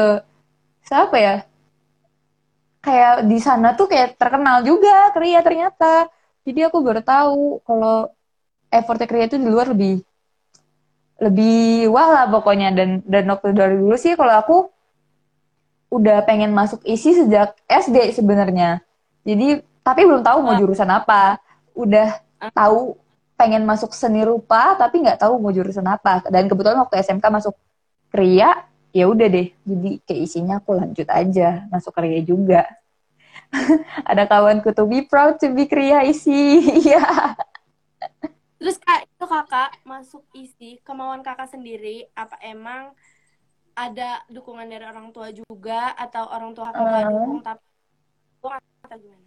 se 0.87 0.95
apa 0.95 1.17
ya? 1.19 1.37
Kayak 2.79 3.27
di 3.27 3.39
sana 3.43 3.75
tuh 3.75 3.91
kayak 3.91 4.15
terkenal 4.15 4.63
juga 4.63 5.11
kriya 5.11 5.43
ternyata. 5.43 6.07
Jadi 6.47 6.63
aku 6.63 6.79
baru 6.79 7.03
tahu 7.03 7.59
kalau 7.67 8.15
effortnya 8.71 9.11
kriya 9.11 9.27
itu 9.27 9.39
di 9.43 9.51
luar 9.51 9.75
lebih 9.75 10.07
lebih 11.19 11.91
wah 11.91 12.09
lah 12.23 12.25
pokoknya. 12.31 12.71
Dan 12.71 13.03
dan 13.03 13.27
waktu 13.27 13.51
dari 13.51 13.75
dulu 13.75 13.99
sih 13.99 14.15
kalau 14.15 14.35
aku 14.39 14.57
udah 15.91 16.23
pengen 16.23 16.55
masuk 16.55 16.87
isi 16.87 17.19
sejak 17.19 17.59
SD 17.67 18.15
sebenarnya. 18.15 18.79
Jadi 19.27 19.59
tapi 19.83 20.07
belum 20.07 20.23
tahu 20.23 20.39
mau 20.47 20.55
ah. 20.55 20.59
jurusan 20.63 20.87
apa. 20.87 21.43
Udah 21.75 22.23
ah. 22.39 22.55
tahu 22.55 22.95
pengen 23.37 23.69
masuk 23.69 23.93
seni 23.93 24.25
rupa 24.25 24.75
tapi 24.81 25.05
nggak 25.05 25.21
tahu 25.23 25.39
mau 25.39 25.53
jurusan 25.53 25.87
apa. 25.87 26.25
Dan 26.33 26.51
kebetulan 26.51 26.81
waktu 26.83 27.01
SMK 27.05 27.25
masuk 27.29 27.55
kria 28.11 28.67
ya 28.91 29.05
udah 29.07 29.29
deh. 29.29 29.53
Jadi 29.63 29.91
kayak 30.03 30.21
isinya 30.25 30.55
aku 30.59 30.75
lanjut 30.75 31.09
aja 31.13 31.69
masuk 31.69 31.93
kria 31.95 32.21
juga. 32.25 32.65
Ada 34.11 34.27
kawanku 34.27 34.73
tuh 34.75 34.89
be 34.89 35.05
proud 35.05 35.39
to 35.39 35.53
be 35.53 35.69
kria 35.69 36.03
isi. 36.03 36.65
Ya 36.97 37.37
terus 38.57 38.81
kak 38.81 39.05
itu 39.05 39.25
kakak 39.29 39.71
masuk 39.85 40.25
isi 40.33 40.81
kemauan 40.81 41.21
kakak 41.21 41.53
sendiri 41.53 42.09
apa 42.17 42.41
emang 42.41 42.97
ada 43.77 44.25
dukungan 44.33 44.65
dari 44.65 44.89
orang 44.89 45.13
tua 45.13 45.29
juga 45.29 45.93
atau 45.93 46.25
orang 46.33 46.57
tua 46.57 46.73
kakak 46.73 47.05
uh. 47.05 47.11
dukung 47.13 47.41
tapi 47.45 47.63
atau 48.83 48.97
gimana 48.97 49.26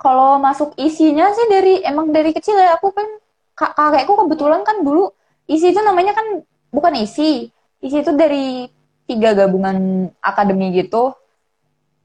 kalau 0.00 0.40
masuk 0.40 0.72
isinya 0.80 1.28
sih 1.36 1.46
dari 1.52 1.84
emang 1.84 2.08
dari 2.08 2.32
kecil 2.32 2.56
ya 2.56 2.80
aku 2.80 2.88
kan 2.96 3.04
kakekku 3.52 4.16
kebetulan 4.16 4.64
kan 4.64 4.80
dulu 4.80 5.12
isi 5.44 5.76
itu 5.76 5.80
namanya 5.84 6.16
kan 6.16 6.40
bukan 6.72 6.96
isi 6.96 7.52
isi 7.84 7.96
itu 8.00 8.12
dari 8.16 8.64
tiga 9.04 9.36
gabungan 9.36 10.08
akademi 10.24 10.72
gitu. 10.72 11.12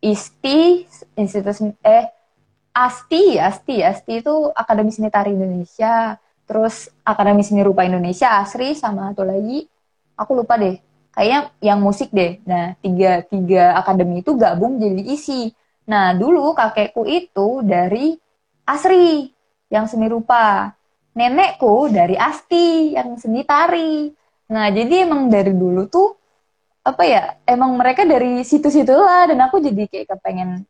Isti 0.03 0.85
institut 1.17 1.55
eh 1.81 2.11
asti 2.75 3.39
asti 3.39 3.79
asti 3.79 4.19
itu 4.19 4.51
akademi 4.51 4.91
seni 4.91 5.09
tari 5.09 5.33
Indonesia 5.33 6.19
terus 6.45 6.91
akademi 7.01 7.41
seni 7.41 7.63
rupa 7.65 7.87
Indonesia 7.87 8.37
asri 8.37 8.75
sama 8.75 9.15
satu 9.15 9.23
lagi 9.23 9.65
aku 10.19 10.43
lupa 10.43 10.59
deh. 10.59 10.77
Kayaknya 11.15 11.39
yang 11.63 11.79
musik 11.79 12.11
deh. 12.11 12.43
Nah 12.43 12.75
tiga 12.83 13.23
tiga 13.23 13.79
akademi 13.79 14.19
itu 14.19 14.35
gabung 14.35 14.77
jadi 14.83 14.99
isi 15.15 15.55
Nah, 15.85 16.17
dulu 16.17 16.57
kakekku 16.57 17.05
itu 17.05 17.61
dari 17.61 18.17
Asri 18.65 19.29
yang 19.69 19.85
seni 19.85 20.09
rupa. 20.09 20.73
Nenekku 21.15 21.87
dari 21.87 22.19
Asti 22.19 22.91
yang 22.91 23.15
seni 23.15 23.47
tari. 23.47 24.11
Nah, 24.51 24.67
jadi 24.67 25.07
emang 25.07 25.31
dari 25.31 25.55
dulu 25.55 25.87
tuh 25.87 26.11
apa 26.83 27.07
ya? 27.07 27.39
Emang 27.47 27.71
mereka 27.79 28.03
dari 28.03 28.43
situ-situ 28.43 28.91
lah 28.91 29.31
dan 29.31 29.39
aku 29.47 29.63
jadi 29.63 29.87
kayak 29.87 30.11
kepengen 30.11 30.67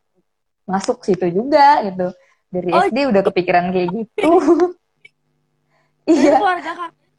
masuk 0.68 1.02
situ 1.02 1.26
juga 1.34 1.82
gitu. 1.82 2.14
Dari 2.46 2.70
oh, 2.70 2.86
SD 2.86 3.10
udah 3.10 3.22
kepikiran 3.26 3.74
kayak 3.74 3.88
gitu. 3.90 4.30
iya. 6.14 6.38
Keluarga 6.38 6.72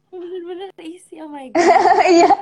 bener-bener 0.08 0.72
isi, 0.80 1.20
oh 1.20 1.28
my 1.28 1.52
god. 1.52 1.60
iya. 2.16 2.32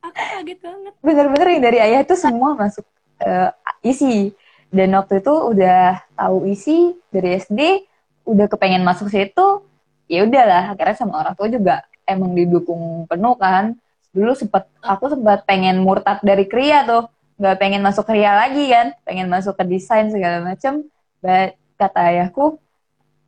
Aku 0.00 0.22
kaget 0.40 0.58
banget. 0.64 0.92
Bener-bener 1.04 1.46
yang 1.52 1.62
dari 1.68 1.78
ayah 1.84 2.00
itu 2.00 2.16
semua 2.16 2.56
masuk 2.56 2.86
uh, 3.20 3.50
isi. 3.86 4.34
Dan 4.70 4.92
waktu 4.98 5.22
itu 5.22 5.30
udah 5.32 6.02
tahu 6.18 6.50
isi 6.50 6.92
dari 7.14 7.38
SD 7.38 7.86
udah 8.26 8.50
kepengen 8.50 8.82
masuk 8.82 9.06
situ 9.06 9.62
ya 10.10 10.26
udahlah 10.26 10.74
akhirnya 10.74 10.96
sama 10.98 11.22
orang 11.22 11.34
tua 11.38 11.46
juga 11.46 11.86
emang 12.06 12.34
didukung 12.34 13.06
penuh 13.06 13.34
kan. 13.38 13.74
Dulu 14.10 14.32
sempet 14.32 14.66
aku 14.80 15.12
sempat 15.12 15.44
pengen 15.46 15.82
murtad 15.82 16.22
dari 16.22 16.46
kria 16.50 16.82
tuh. 16.86 17.06
Nggak 17.36 17.56
pengen 17.60 17.82
masuk 17.84 18.08
kria 18.08 18.32
lagi 18.32 18.64
kan 18.72 18.96
pengen 19.04 19.28
masuk 19.28 19.54
ke 19.58 19.64
desain 19.68 20.08
segala 20.08 20.42
macem. 20.42 20.88
But 21.20 21.58
kata 21.76 22.00
ayahku 22.14 22.56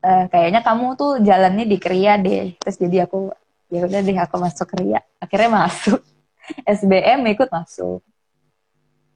e, 0.00 0.10
kayaknya 0.32 0.64
kamu 0.64 0.96
tuh 0.96 1.20
jalannya 1.20 1.64
di 1.68 1.76
kria 1.76 2.16
deh. 2.16 2.56
Terus 2.56 2.76
jadi 2.80 3.04
aku 3.04 3.30
ya 3.68 3.84
udah 3.84 4.00
deh 4.00 4.16
aku 4.16 4.36
masuk 4.40 4.66
kria 4.74 5.04
akhirnya 5.20 5.50
masuk. 5.66 6.00
SBM 6.64 7.20
ikut 7.36 7.52
masuk 7.52 8.00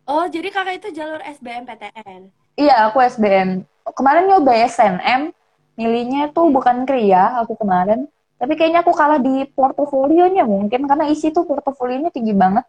Oh, 0.02 0.26
jadi 0.26 0.50
kakak 0.50 0.82
itu 0.82 0.88
jalur 0.98 1.22
SBMPTN? 1.22 2.26
Iya, 2.58 2.90
aku 2.90 2.98
SBM. 3.00 3.62
Kemarin 3.94 4.24
nyoba 4.26 4.52
SNM, 4.66 5.30
milihnya 5.78 6.34
tuh 6.34 6.50
bukan 6.50 6.82
kria 6.82 7.38
aku 7.38 7.54
kemarin. 7.54 8.10
Tapi 8.36 8.58
kayaknya 8.58 8.82
aku 8.82 8.90
kalah 8.90 9.22
di 9.22 9.46
portofolionya 9.54 10.42
mungkin, 10.42 10.90
karena 10.90 11.06
isi 11.06 11.30
tuh 11.30 11.46
portofolionya 11.46 12.10
tinggi 12.10 12.34
banget. 12.34 12.66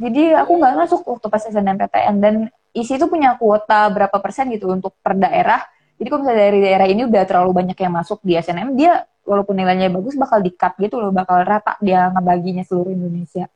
Jadi 0.00 0.32
aku 0.32 0.56
nggak 0.56 0.74
masuk 0.80 1.04
waktu 1.04 1.26
pas 1.28 1.44
SNMPTN. 1.44 2.14
Dan 2.24 2.34
isi 2.72 2.96
itu 2.96 3.04
punya 3.04 3.36
kuota 3.36 3.92
berapa 3.92 4.16
persen 4.20 4.48
gitu 4.52 4.72
untuk 4.72 4.96
per 5.04 5.12
daerah. 5.12 5.60
Jadi 5.96 6.08
kalau 6.08 6.20
misalnya 6.24 6.40
dari 6.48 6.60
daerah 6.60 6.86
ini 6.88 7.02
udah 7.04 7.22
terlalu 7.24 7.50
banyak 7.52 7.76
yang 7.76 7.92
masuk 7.92 8.20
di 8.24 8.36
SNM, 8.36 8.76
dia 8.76 9.04
walaupun 9.24 9.56
nilainya 9.56 9.92
bagus 9.92 10.16
bakal 10.16 10.40
di-cut 10.40 10.76
gitu 10.80 11.00
loh, 11.00 11.12
bakal 11.12 11.40
rata 11.44 11.76
dia 11.84 12.08
ngebaginya 12.12 12.64
seluruh 12.64 12.92
Indonesia. 12.92 13.48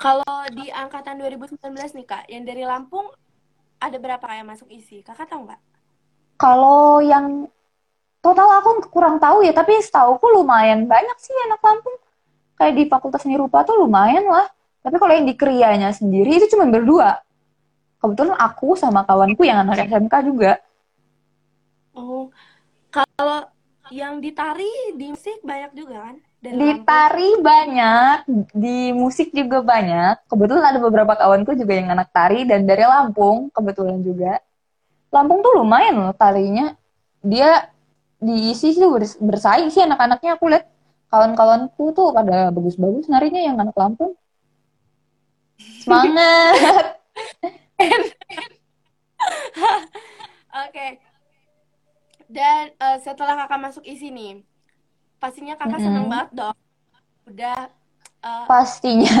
Kalau 0.00 0.48
di 0.56 0.72
angkatan 0.72 1.20
2019 1.20 1.60
nih 1.76 2.06
kak, 2.08 2.24
yang 2.32 2.48
dari 2.48 2.64
Lampung 2.64 3.04
ada 3.76 3.96
berapa 4.00 4.24
kayak 4.24 4.48
masuk 4.48 4.72
isi? 4.72 5.04
Kakak 5.04 5.28
tahu 5.28 5.44
nggak? 5.44 5.60
Kalau 6.40 7.04
yang 7.04 7.44
total 8.24 8.48
aku 8.64 8.88
kurang 8.88 9.20
tahu 9.20 9.44
ya, 9.44 9.52
tapi 9.52 9.76
setahu 9.76 10.16
aku 10.16 10.40
lumayan 10.40 10.88
banyak 10.88 11.16
sih 11.20 11.36
anak 11.44 11.60
Lampung. 11.60 11.92
Kayak 12.56 12.74
di 12.80 12.84
Fakultas 12.88 13.28
Seni 13.28 13.36
Rupa 13.36 13.60
tuh 13.60 13.76
lumayan 13.76 14.24
lah. 14.24 14.48
Tapi 14.80 14.96
kalau 14.96 15.12
yang 15.12 15.28
di 15.28 15.36
krianya 15.36 15.92
sendiri 15.92 16.40
itu 16.40 16.56
cuma 16.56 16.64
berdua. 16.64 17.20
Kebetulan 18.00 18.40
aku 18.40 18.80
sama 18.80 19.04
kawanku 19.04 19.44
yang 19.44 19.68
anak 19.68 19.84
SMK 19.84 20.14
juga. 20.24 20.56
Oh, 21.92 22.32
kalau 22.88 23.52
yang 23.92 24.24
ditari 24.24 24.96
di 24.96 25.12
musik 25.12 25.44
banyak 25.44 25.76
juga 25.76 26.08
kan? 26.08 26.16
Dan 26.40 26.56
di 26.56 26.72
tari 26.88 27.36
banyak, 27.36 28.24
di 28.56 28.96
musik 28.96 29.28
juga 29.36 29.60
banyak. 29.60 30.24
Kebetulan 30.24 30.72
ada 30.72 30.80
beberapa 30.80 31.12
kawanku 31.12 31.52
juga 31.52 31.76
yang 31.76 31.92
anak 31.92 32.08
tari 32.16 32.48
dan 32.48 32.64
dari 32.64 32.80
Lampung 32.80 33.52
kebetulan 33.52 34.00
juga. 34.00 34.40
Lampung 35.12 35.44
tuh 35.44 35.60
lumayan 35.60 36.00
loh 36.00 36.16
tarinya. 36.16 36.72
Dia 37.20 37.68
diisi 38.16 38.72
sih 38.72 38.84
bersaing 39.20 39.68
sih 39.68 39.84
anak-anaknya 39.84 40.40
aku 40.40 40.48
lihat 40.48 40.64
kawan-kawanku 41.12 41.92
tuh 41.92 42.08
pada 42.16 42.48
bagus-bagus 42.48 43.12
narinya 43.12 43.40
yang 43.44 43.60
anak 43.60 43.76
Lampung. 43.76 44.16
Semangat. 45.84 46.96
Oke. 50.64 50.72
Okay. 50.72 50.90
Dan 52.30 52.70
uh, 52.78 52.96
setelah 53.02 53.34
kakak 53.44 53.60
masuk 53.60 53.84
isi 53.84 54.08
nih, 54.14 54.46
pastinya 55.20 55.54
kakak 55.54 55.68
mm 55.68 55.74
-hmm. 55.76 55.86
seneng 55.86 56.06
banget 56.08 56.30
dong. 56.32 56.56
Udah 57.28 57.58
uh, 58.24 58.44
pastinya. 58.48 59.14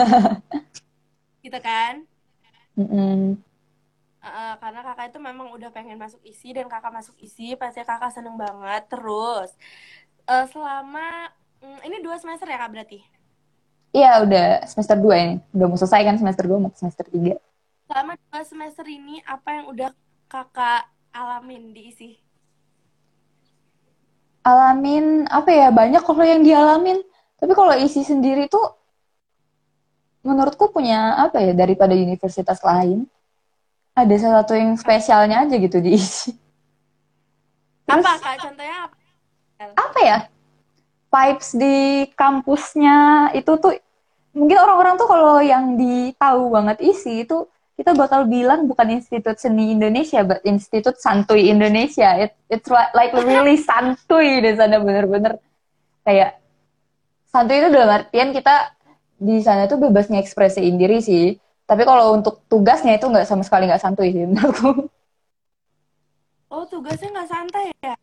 Gitu 1.44 1.58
kan? 1.60 2.08
Mm 2.74 2.88
-hmm. 2.88 3.20
uh, 4.24 4.54
karena 4.56 4.80
kakak 4.80 5.06
itu 5.12 5.18
memang 5.20 5.52
udah 5.52 5.68
pengen 5.68 6.00
masuk 6.00 6.18
isi 6.24 6.56
dan 6.56 6.66
kakak 6.66 6.90
masuk 6.90 7.14
isi 7.20 7.52
pasti 7.54 7.84
kakak 7.84 8.10
seneng 8.10 8.40
banget 8.40 8.88
terus 8.88 9.52
uh, 10.24 10.46
selama 10.48 11.28
um, 11.60 11.78
ini 11.84 12.00
dua 12.00 12.16
semester 12.16 12.48
ya 12.48 12.56
kak 12.56 12.72
berarti? 12.72 13.00
Iya 13.90 14.22
udah 14.22 14.46
semester 14.70 14.96
dua 14.96 15.14
ini. 15.18 15.36
Udah 15.50 15.66
mau 15.66 15.78
selesai 15.78 16.02
kan 16.06 16.16
semester 16.16 16.44
dua 16.46 16.58
mau 16.62 16.72
semester 16.72 17.04
tiga. 17.10 17.36
Selama 17.90 18.14
dua 18.16 18.42
semester 18.46 18.86
ini 18.86 19.18
apa 19.26 19.48
yang 19.60 19.66
udah 19.68 19.90
kakak 20.30 20.86
alamin 21.10 21.74
di 21.74 21.90
isi 21.90 22.29
alamin 24.50 25.30
apa 25.30 25.50
ya 25.50 25.68
banyak 25.70 26.02
kalau 26.02 26.24
yang 26.26 26.42
dialamin 26.42 26.98
Tapi 27.40 27.52
kalau 27.56 27.72
isi 27.72 28.04
sendiri 28.04 28.52
tuh 28.52 28.76
menurutku 30.20 30.68
punya 30.68 31.16
apa 31.16 31.40
ya 31.40 31.56
daripada 31.56 31.96
universitas 31.96 32.60
lain 32.60 33.08
ada 33.96 34.14
salah 34.20 34.44
satu 34.44 34.52
yang 34.56 34.76
spesialnya 34.76 35.44
aja 35.44 35.56
gitu 35.56 35.80
diisi. 35.80 36.36
Terus, 37.88 38.04
apa 38.06 38.12
kak? 38.22 38.36
Contohnya 38.44 38.76
apa? 38.86 38.96
Apa 39.76 39.98
ya? 40.00 40.18
Vibes 41.10 41.48
di 41.58 42.06
kampusnya 42.14 42.96
itu 43.34 43.52
tuh 43.58 43.74
mungkin 44.30 44.62
orang-orang 44.62 44.94
tuh 44.94 45.08
kalau 45.10 45.42
yang 45.42 45.74
ditahu 45.74 46.54
banget 46.54 46.78
isi 46.86 47.26
itu 47.26 47.50
kita 47.80 47.96
bakal 47.96 48.28
bilang 48.28 48.68
bukan 48.68 49.00
Institut 49.00 49.40
Seni 49.40 49.72
Indonesia, 49.72 50.20
but 50.20 50.44
Institut 50.44 51.00
Santuy 51.00 51.48
Indonesia. 51.48 52.12
It, 52.20 52.36
it's 52.52 52.68
like 52.68 53.16
really 53.16 53.56
santuy 53.56 54.44
di 54.44 54.52
sana 54.52 54.76
bener-bener 54.84 55.40
kayak 56.04 56.36
santuy 57.32 57.64
itu 57.64 57.72
dalam 57.72 58.04
artian 58.04 58.36
kita 58.36 58.76
di 59.16 59.40
sana 59.40 59.64
tuh 59.64 59.80
bebas 59.80 60.12
ngekspresiin 60.12 60.76
diri 60.76 61.00
sih. 61.00 61.40
Tapi 61.64 61.88
kalau 61.88 62.20
untuk 62.20 62.44
tugasnya 62.52 63.00
itu 63.00 63.08
nggak 63.08 63.24
sama 63.24 63.48
sekali 63.48 63.64
nggak 63.64 63.80
santuy 63.80 64.12
sih 64.12 64.28
menurutku. 64.28 64.92
Oh 66.52 66.68
tugasnya 66.68 67.16
nggak 67.16 67.30
santai 67.32 67.64
ya? 67.80 67.96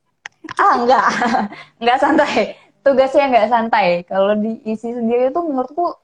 Ah 0.57 0.73
nggak, 0.81 1.07
nggak 1.85 1.97
santai. 2.01 2.57
Tugasnya 2.81 3.29
nggak 3.29 3.49
santai. 3.53 3.87
Kalau 4.09 4.33
diisi 4.41 4.89
sendiri 4.89 5.29
itu 5.29 5.37
menurutku 5.37 6.01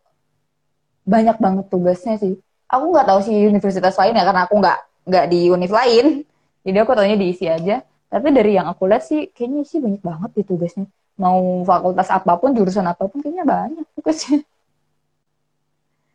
banyak 1.09 1.41
banget 1.41 1.65
tugasnya 1.73 2.21
sih 2.21 2.37
aku 2.73 2.85
nggak 2.89 3.07
tahu 3.07 3.19
sih 3.21 3.37
universitas 3.45 3.93
lain 3.93 4.17
ya 4.17 4.25
karena 4.25 4.41
aku 4.49 4.55
nggak 4.57 4.79
nggak 5.05 5.25
di 5.29 5.39
univ 5.53 5.69
lain. 5.69 6.05
Jadi 6.63 6.77
aku 6.81 6.91
tahunya 6.97 7.17
diisi 7.19 7.45
aja. 7.45 7.85
Tapi 8.09 8.27
dari 8.29 8.57
yang 8.57 8.69
aku 8.69 8.89
lihat 8.89 9.05
sih 9.05 9.29
kayaknya 9.29 9.61
sih 9.65 9.77
banyak 9.77 10.01
banget 10.01 10.31
di 10.33 10.43
tugasnya. 10.45 10.85
Mau 11.17 11.61
fakultas 11.61 12.09
apa 12.09 12.33
pun 12.41 12.57
jurusan 12.57 12.85
apa 12.89 13.05
pun 13.05 13.21
kayaknya 13.21 13.45
banyak 13.45 13.85
tugasnya. 13.93 14.41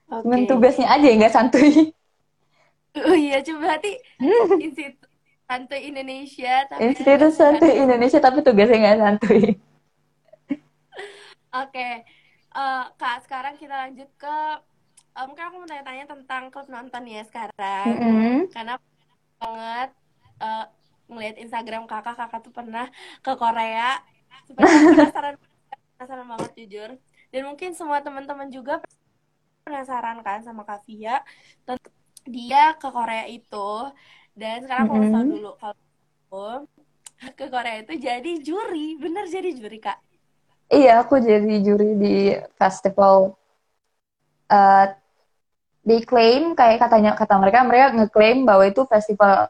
Okay. 0.09 0.23
Cuman 0.25 0.41
tugasnya 0.49 0.87
aja 0.89 1.07
yang 1.07 1.19
nggak 1.23 1.35
santuy. 1.35 1.95
Oh 2.99 3.15
iya 3.15 3.39
coba 3.45 3.77
berarti 3.77 3.93
institut 4.59 5.07
santuy 5.47 5.81
Indonesia 5.93 6.67
tapi 6.67 6.81
institut 6.91 7.33
santuy 7.37 7.73
Indonesia 7.79 8.19
tapi 8.19 8.39
tugasnya 8.43 8.79
nggak 8.81 8.99
santuy. 8.99 9.43
Oke. 10.49 10.59
Okay. 11.53 11.93
uh, 12.57 12.59
eh, 12.59 12.85
kak 12.97 13.29
sekarang 13.29 13.55
kita 13.61 13.75
lanjut 13.77 14.09
ke 14.17 14.37
mungkin 15.27 15.45
aku 15.51 15.57
mau 15.59 15.69
tanya-tanya 15.69 16.05
tentang 16.07 16.43
klub 16.53 16.69
nonton 16.71 17.03
ya 17.09 17.23
sekarang. 17.27 17.87
Mm 17.89 17.99
-hmm. 17.99 18.37
karena 18.55 18.75
banget 19.39 19.91
uh, 20.39 20.65
ngelihat 21.09 21.37
Instagram 21.41 21.91
kakak 21.91 22.15
kakak 22.15 22.41
tuh 22.45 22.53
pernah 22.55 22.87
ke 23.25 23.33
Korea. 23.35 23.99
Penasaran 24.53 25.35
penasaran 25.97 26.27
banget 26.29 26.53
jujur. 26.55 26.91
Dan 27.35 27.43
mungkin 27.49 27.75
semua 27.75 27.99
teman-teman 28.05 28.49
juga 28.53 28.79
penasaran 29.67 30.23
kan 30.25 30.41
sama 30.41 30.65
Kak 30.65 30.87
Via 30.89 31.21
dia 32.29 32.77
ke 32.77 32.89
Korea 32.93 33.25
itu. 33.27 33.71
Dan 34.37 34.63
sekarang 34.63 34.87
aku 34.87 34.97
mm 34.97 35.11
-hmm. 35.11 35.29
dulu 35.35 35.51
kalau 35.59 36.69
ke 37.35 37.47
Korea 37.51 37.83
itu 37.83 37.95
jadi 37.99 38.33
juri. 38.45 38.95
Bener 39.01 39.27
jadi 39.27 39.51
juri 39.51 39.83
kak? 39.83 39.99
Iya 40.69 41.01
aku 41.03 41.19
jadi 41.19 41.65
juri 41.65 41.97
di 41.97 42.17
festival 42.61 43.35
uh, 44.53 44.87
diklaim 45.89 46.53
kayak 46.53 46.85
katanya 46.85 47.17
kata 47.17 47.41
mereka 47.41 47.65
mereka 47.65 47.87
ngeklaim 47.97 48.45
bahwa 48.45 48.69
itu 48.69 48.85
festival 48.85 49.49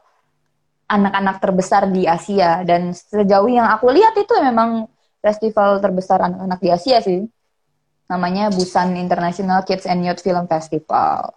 anak-anak 0.87 1.37
terbesar 1.43 1.91
di 1.91 2.07
Asia 2.07 2.63
dan 2.63 2.95
sejauh 2.95 3.51
yang 3.51 3.67
aku 3.67 3.91
lihat 3.91 4.15
itu 4.15 4.33
memang 4.39 4.87
festival 5.19 5.83
terbesar 5.83 6.23
anak-anak 6.23 6.59
di 6.63 6.69
Asia 6.71 6.97
sih 7.03 7.27
namanya 8.09 8.49
Busan 8.49 8.97
International 8.97 9.61
Kids 9.61 9.85
and 9.85 10.01
Youth 10.01 10.25
Film 10.25 10.49
Festival. 10.49 11.29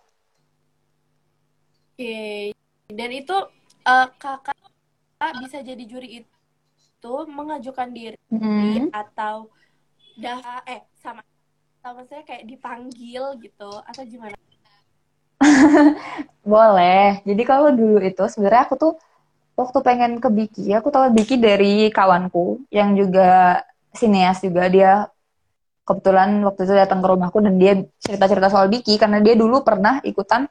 Oke, 1.93 2.56
dan 2.88 3.10
itu 3.12 3.36
uh, 3.84 4.08
kakak 4.17 4.56
bisa 5.45 5.60
jadi 5.60 5.84
juri 5.84 6.25
itu 6.25 7.15
mengajukan 7.28 7.93
diri 7.93 8.17
mm 8.32 8.41
-hmm. 8.41 8.86
atau 8.88 9.52
dah 10.17 10.65
eh 10.65 10.80
sama 10.97 11.21
sama 11.84 12.08
saya 12.08 12.25
kayak 12.25 12.49
dipanggil 12.49 13.36
gitu 13.45 13.71
atau 13.84 14.02
gimana? 14.08 14.32
Boleh. 16.52 17.23
Jadi 17.23 17.43
kalau 17.47 17.71
dulu 17.75 17.99
itu 18.02 18.23
sebenarnya 18.26 18.63
aku 18.67 18.75
tuh 18.78 18.93
waktu 19.59 19.78
pengen 19.85 20.13
ke 20.19 20.28
Biki, 20.33 20.67
aku 20.75 20.89
tahu 20.91 21.13
Biki 21.15 21.39
dari 21.39 21.91
kawanku 21.93 22.67
yang 22.73 22.95
juga 22.99 23.63
sineas 23.93 24.41
juga 24.41 24.67
dia 24.73 24.93
kebetulan 25.83 26.41
waktu 26.47 26.65
itu 26.65 26.75
datang 26.78 27.02
ke 27.02 27.07
rumahku 27.11 27.39
dan 27.43 27.55
dia 27.59 27.73
cerita-cerita 28.00 28.49
soal 28.49 28.71
Biki 28.71 28.97
karena 28.97 29.19
dia 29.19 29.35
dulu 29.35 29.63
pernah 29.67 29.99
ikutan 30.02 30.47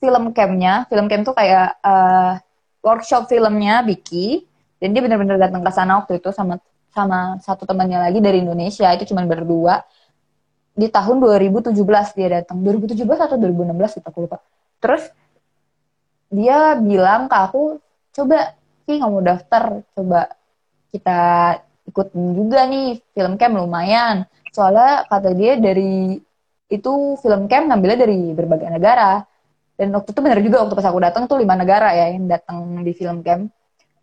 film 0.00 0.32
campnya. 0.32 0.88
Film 0.88 1.06
camp 1.08 1.22
tuh 1.28 1.36
kayak 1.36 1.78
uh, 1.84 2.40
workshop 2.80 3.28
filmnya 3.28 3.84
Biki 3.84 4.44
dan 4.80 4.96
dia 4.96 5.02
benar-benar 5.04 5.36
datang 5.36 5.60
ke 5.60 5.70
sana 5.72 6.00
waktu 6.00 6.20
itu 6.20 6.32
sama 6.32 6.56
sama 6.90 7.38
satu 7.38 7.68
temannya 7.68 8.02
lagi 8.02 8.18
dari 8.18 8.42
Indonesia 8.42 8.90
itu 8.90 9.14
cuma 9.14 9.22
berdua 9.22 9.86
di 10.74 10.86
tahun 10.88 11.18
2017 11.18 11.74
dia 12.16 12.28
datang. 12.40 12.62
2017 12.62 13.04
atau 13.04 13.36
2016 13.36 13.98
kita 14.00 14.08
aku 14.10 14.18
lupa. 14.26 14.38
Terus 14.78 15.10
dia 16.30 16.78
bilang 16.78 17.26
ke 17.26 17.36
aku 17.36 17.82
coba 18.14 18.54
nggak 18.86 19.10
mau 19.10 19.22
daftar. 19.22 19.64
Coba 19.94 20.20
kita 20.90 21.20
ikut 21.90 22.08
juga 22.14 22.66
nih 22.70 23.02
film 23.14 23.34
camp 23.38 23.54
lumayan. 23.58 24.26
Soalnya 24.50 25.06
kata 25.06 25.30
dia 25.34 25.58
dari 25.58 26.18
itu 26.70 26.92
film 27.18 27.50
camp 27.50 27.66
ngambilnya 27.70 27.98
dari 28.06 28.20
berbagai 28.34 28.70
negara. 28.70 29.26
Dan 29.74 29.96
waktu 29.96 30.12
itu 30.12 30.20
benar 30.20 30.38
juga 30.44 30.56
waktu 30.66 30.74
pas 30.76 30.86
aku 30.92 31.00
datang 31.00 31.24
tuh 31.24 31.40
lima 31.40 31.56
negara 31.56 31.96
ya 31.96 32.12
yang 32.12 32.28
datang 32.30 32.84
di 32.84 32.92
film 32.94 33.24
camp. 33.26 33.50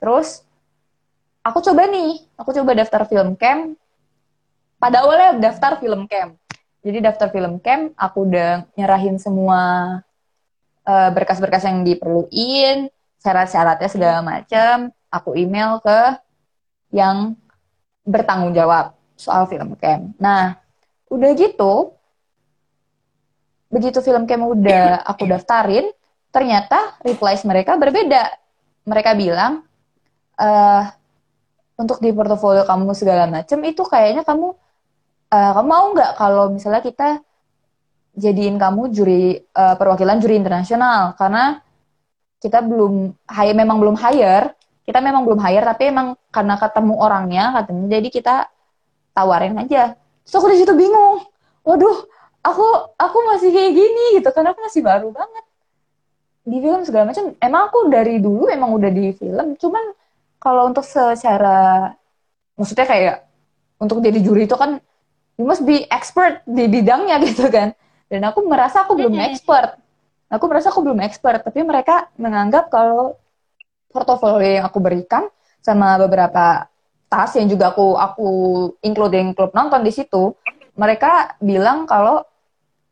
Terus 0.02 0.44
aku 1.46 1.64
coba 1.64 1.88
nih 1.88 2.22
aku 2.36 2.50
coba 2.52 2.72
daftar 2.76 3.08
film 3.08 3.40
camp. 3.40 3.78
Pada 4.78 5.02
awalnya 5.02 5.42
daftar 5.42 5.82
film 5.82 6.06
camp 6.06 6.38
jadi 6.86 7.04
daftar 7.04 7.34
film 7.34 7.60
camp, 7.60 7.94
aku 7.98 8.30
udah 8.30 8.66
nyerahin 8.78 9.18
semua 9.18 9.62
uh, 10.88 11.10
berkas-berkas 11.12 11.68
yang 11.68 11.84
diperluin, 11.84 12.88
syarat-syaratnya 13.20 13.90
segala 13.92 14.20
macam. 14.24 14.94
Aku 15.12 15.36
email 15.36 15.80
ke 15.84 16.00
yang 16.96 17.36
bertanggung 18.08 18.56
jawab 18.56 18.96
soal 19.20 19.50
film 19.52 19.76
camp. 19.76 20.16
Nah, 20.22 20.56
udah 21.12 21.32
gitu, 21.36 21.96
begitu 23.68 24.00
film 24.00 24.24
camp 24.24 24.48
udah 24.48 25.04
aku 25.04 25.28
daftarin, 25.28 25.92
ternyata 26.32 26.96
replies 27.04 27.44
mereka 27.44 27.76
berbeda. 27.76 28.32
Mereka 28.88 29.12
bilang, 29.20 29.68
uh, 30.40 30.84
untuk 31.78 32.02
di 32.02 32.10
portofolio 32.10 32.64
kamu 32.66 32.96
segala 32.98 33.30
macam 33.30 33.60
itu 33.68 33.84
kayaknya 33.86 34.24
kamu 34.26 34.56
uh, 35.32 35.52
kamu 35.56 35.68
mau 35.68 35.86
nggak 35.94 36.12
kalau 36.16 36.52
misalnya 36.52 36.82
kita 36.84 37.20
jadiin 38.18 38.58
kamu 38.58 38.90
juri 38.90 39.38
uh, 39.54 39.76
perwakilan 39.76 40.18
juri 40.24 40.40
internasional? 40.40 41.14
Karena 41.20 41.62
kita 42.42 42.64
belum 42.64 43.14
hire 43.28 43.56
memang 43.56 43.78
belum 43.78 43.96
hire. 44.00 44.56
Kita 44.88 45.04
memang 45.04 45.28
belum 45.28 45.40
hire 45.44 45.68
tapi 45.68 45.92
emang 45.92 46.16
karena 46.32 46.56
ketemu 46.56 46.94
orangnya 46.96 47.44
katanya 47.60 48.00
jadi 48.00 48.08
kita 48.08 48.36
tawarin 49.12 49.60
aja. 49.60 50.00
Terus 50.24 50.36
aku 50.40 50.48
di 50.52 50.58
situ 50.64 50.72
bingung. 50.72 51.28
Waduh 51.68 52.08
aku 52.40 52.68
aku 52.96 53.18
masih 53.28 53.52
kayak 53.52 53.72
gini 53.76 54.04
gitu 54.20 54.30
karena 54.32 54.56
aku 54.56 54.64
masih 54.64 54.82
baru 54.82 55.12
banget 55.12 55.46
di 56.48 56.58
film 56.64 56.82
segala 56.88 57.12
macam. 57.12 57.36
Emang 57.44 57.62
aku 57.68 57.92
dari 57.92 58.24
dulu 58.24 58.48
emang 58.48 58.72
udah 58.72 58.88
di 58.88 59.12
film 59.12 59.60
cuman 59.60 59.84
kalau 60.40 60.72
untuk 60.72 60.88
secara 60.88 61.92
maksudnya 62.56 62.88
kayak 62.88 63.16
untuk 63.78 64.00
jadi 64.00 64.20
juri 64.24 64.48
itu 64.48 64.56
kan 64.56 64.80
you 65.38 65.46
must 65.46 65.64
be 65.64 65.86
expert 65.88 66.42
di 66.44 66.66
bidangnya 66.68 67.22
gitu 67.30 67.48
kan. 67.48 67.72
Dan 68.10 68.22
aku 68.26 68.44
merasa 68.44 68.84
aku 68.84 68.98
belum 68.98 69.16
expert. 69.22 69.78
Aku 70.28 70.44
merasa 70.52 70.68
aku 70.74 70.84
belum 70.84 71.00
expert 71.06 71.46
tapi 71.46 71.64
mereka 71.64 72.12
menganggap 72.20 72.68
kalau 72.68 73.16
portofolio 73.88 74.60
yang 74.60 74.68
aku 74.68 74.84
berikan 74.84 75.32
sama 75.64 75.96
beberapa 75.96 76.68
tas 77.08 77.32
yang 77.40 77.48
juga 77.48 77.72
aku 77.72 77.96
aku 77.96 78.30
including 78.84 79.32
klub 79.32 79.56
nonton 79.56 79.80
di 79.88 79.96
situ 79.96 80.36
mereka 80.76 81.40
bilang 81.40 81.88
kalau 81.88 82.28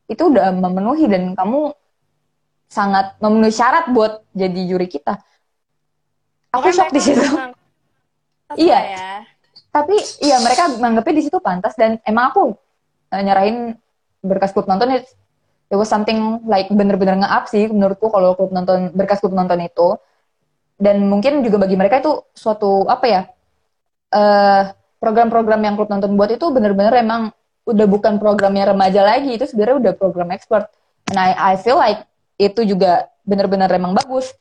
itu 0.07 0.31
udah 0.31 0.55
memenuhi 0.55 1.11
dan 1.11 1.35
kamu 1.35 1.75
sangat 2.71 3.19
memenuhi 3.19 3.51
syarat 3.51 3.91
buat 3.91 4.23
jadi 4.31 4.61
juri 4.71 4.87
kita. 4.87 5.19
Aku 6.55 6.71
shock 6.71 6.95
di 6.95 7.03
situ. 7.03 7.19
iya. 8.55 8.79
ya 8.79 9.34
tapi 9.75 9.99
iya 10.23 10.39
mereka 10.39 10.71
menganggapnya 10.71 11.15
di 11.19 11.23
situ 11.27 11.43
pantas 11.43 11.75
dan 11.75 11.99
emang 12.07 12.31
aku 12.31 12.55
uh, 13.11 13.19
nyerahin 13.19 13.75
berkas 14.23 14.55
klub 14.55 14.71
nonton 14.71 14.95
it, 14.95 15.03
it 15.67 15.75
was 15.75 15.91
something 15.91 16.39
like 16.47 16.71
bener-bener 16.71 17.19
nge-up 17.19 17.51
sih 17.51 17.67
menurutku 17.67 18.07
kalau 18.07 18.39
klub 18.39 18.55
nonton 18.55 18.95
berkas 18.95 19.19
klub 19.19 19.35
nonton 19.35 19.59
itu. 19.59 19.99
Dan 20.75 21.07
mungkin 21.07 21.39
juga 21.39 21.55
bagi 21.55 21.79
mereka 21.79 22.03
itu 22.03 22.19
suatu 22.35 22.83
apa 22.91 23.05
ya 23.07 23.21
eh, 24.11 24.63
program-program 24.99 25.61
yang 25.63 25.75
klub 25.79 25.87
nonton 25.87 26.19
buat 26.19 26.35
itu 26.35 26.51
bener-bener 26.51 26.91
emang 26.99 27.31
udah 27.63 27.87
bukan 27.87 28.19
programnya 28.19 28.75
remaja 28.75 28.99
lagi 28.99 29.39
itu 29.39 29.47
sebenarnya 29.47 29.75
udah 29.79 29.93
program 29.95 30.35
expert. 30.35 30.67
And 31.11 31.19
I 31.19 31.31
I 31.35 31.53
feel 31.55 31.79
like 31.79 32.03
itu 32.35 32.67
juga 32.67 33.07
benar-benar 33.23 33.71
emang 33.71 33.95
bagus. 33.95 34.35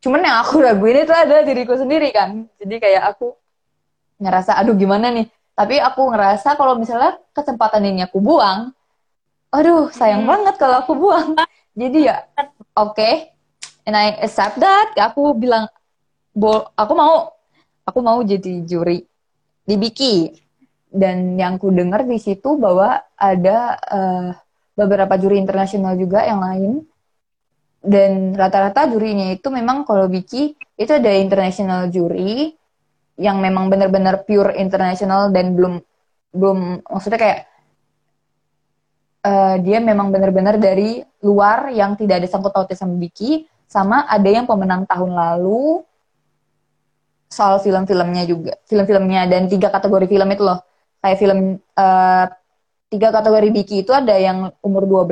Cuman 0.00 0.24
yang 0.24 0.40
aku 0.40 0.60
raguin 0.64 1.04
itu 1.04 1.12
ada 1.12 1.44
diriku 1.44 1.76
sendiri 1.76 2.08
kan. 2.08 2.48
Jadi 2.56 2.80
kayak 2.80 3.16
aku 3.16 3.36
ngerasa 4.18 4.58
aduh 4.58 4.74
gimana 4.76 5.10
nih? 5.10 5.26
Tapi 5.54 5.78
aku 5.78 6.10
ngerasa 6.10 6.58
kalau 6.58 6.74
misalnya 6.74 7.18
kesempatan 7.30 7.86
ini 7.86 8.02
aku 8.02 8.18
buang 8.18 8.74
aduh 9.54 9.86
sayang 9.94 10.26
hmm. 10.26 10.30
banget 10.34 10.54
kalau 10.58 10.76
aku 10.82 10.92
buang. 10.98 11.38
Jadi 11.78 12.10
ya 12.10 12.26
oke 12.74 12.94
okay, 12.94 13.30
and 13.86 13.94
I 13.94 14.18
accept 14.18 14.58
that. 14.58 14.94
Aku 14.98 15.34
bilang 15.38 15.70
bol 16.34 16.66
aku 16.74 16.92
mau 16.98 17.30
aku 17.86 17.98
mau 18.02 18.18
jadi 18.26 18.66
juri 18.66 19.06
di 19.62 19.74
Biki 19.78 20.34
dan 20.90 21.38
yang 21.38 21.58
ku 21.58 21.70
dengar 21.70 22.02
di 22.02 22.18
situ 22.18 22.58
bahwa 22.58 23.02
ada 23.14 23.78
uh, 23.90 24.28
beberapa 24.74 25.14
juri 25.18 25.38
internasional 25.38 25.94
juga 25.94 26.26
yang 26.26 26.42
lain. 26.42 26.72
Dan 27.84 28.32
rata-rata 28.32 28.88
jurinya 28.88 29.28
itu 29.28 29.52
memang 29.52 29.84
kalau 29.84 30.08
Biki 30.08 30.56
itu 30.56 30.92
ada 30.94 31.12
international 31.14 31.92
juri 31.92 32.56
yang 33.14 33.38
memang 33.38 33.70
benar-benar 33.70 34.26
pure 34.26 34.58
internasional 34.58 35.30
dan 35.30 35.54
belum 35.54 35.78
belum 36.34 36.82
maksudnya 36.90 37.20
kayak 37.20 37.40
uh, 39.22 39.56
dia 39.62 39.78
memang 39.78 40.10
benar-benar 40.10 40.58
dari 40.58 40.98
luar 41.22 41.70
yang 41.70 41.94
tidak 41.94 42.22
ada 42.22 42.28
sangkut 42.28 42.50
pautnya 42.50 42.74
sama 42.74 42.98
Biki 42.98 43.46
sama 43.70 44.06
ada 44.10 44.26
yang 44.26 44.44
pemenang 44.44 44.82
tahun 44.84 45.14
lalu 45.14 45.82
soal 47.34 47.58
film-filmnya 47.58 48.22
juga 48.30 48.54
film-filmnya 48.70 49.26
dan 49.26 49.50
tiga 49.50 49.74
kategori 49.74 50.06
film 50.06 50.28
itu 50.30 50.42
loh. 50.46 50.62
Kayak 51.02 51.18
film 51.18 51.38
uh, 51.76 52.26
tiga 52.88 53.08
kategori 53.10 53.48
Biki 53.50 53.82
itu 53.82 53.90
ada 53.90 54.14
yang 54.14 54.54
umur 54.62 54.86
12, 54.86 55.10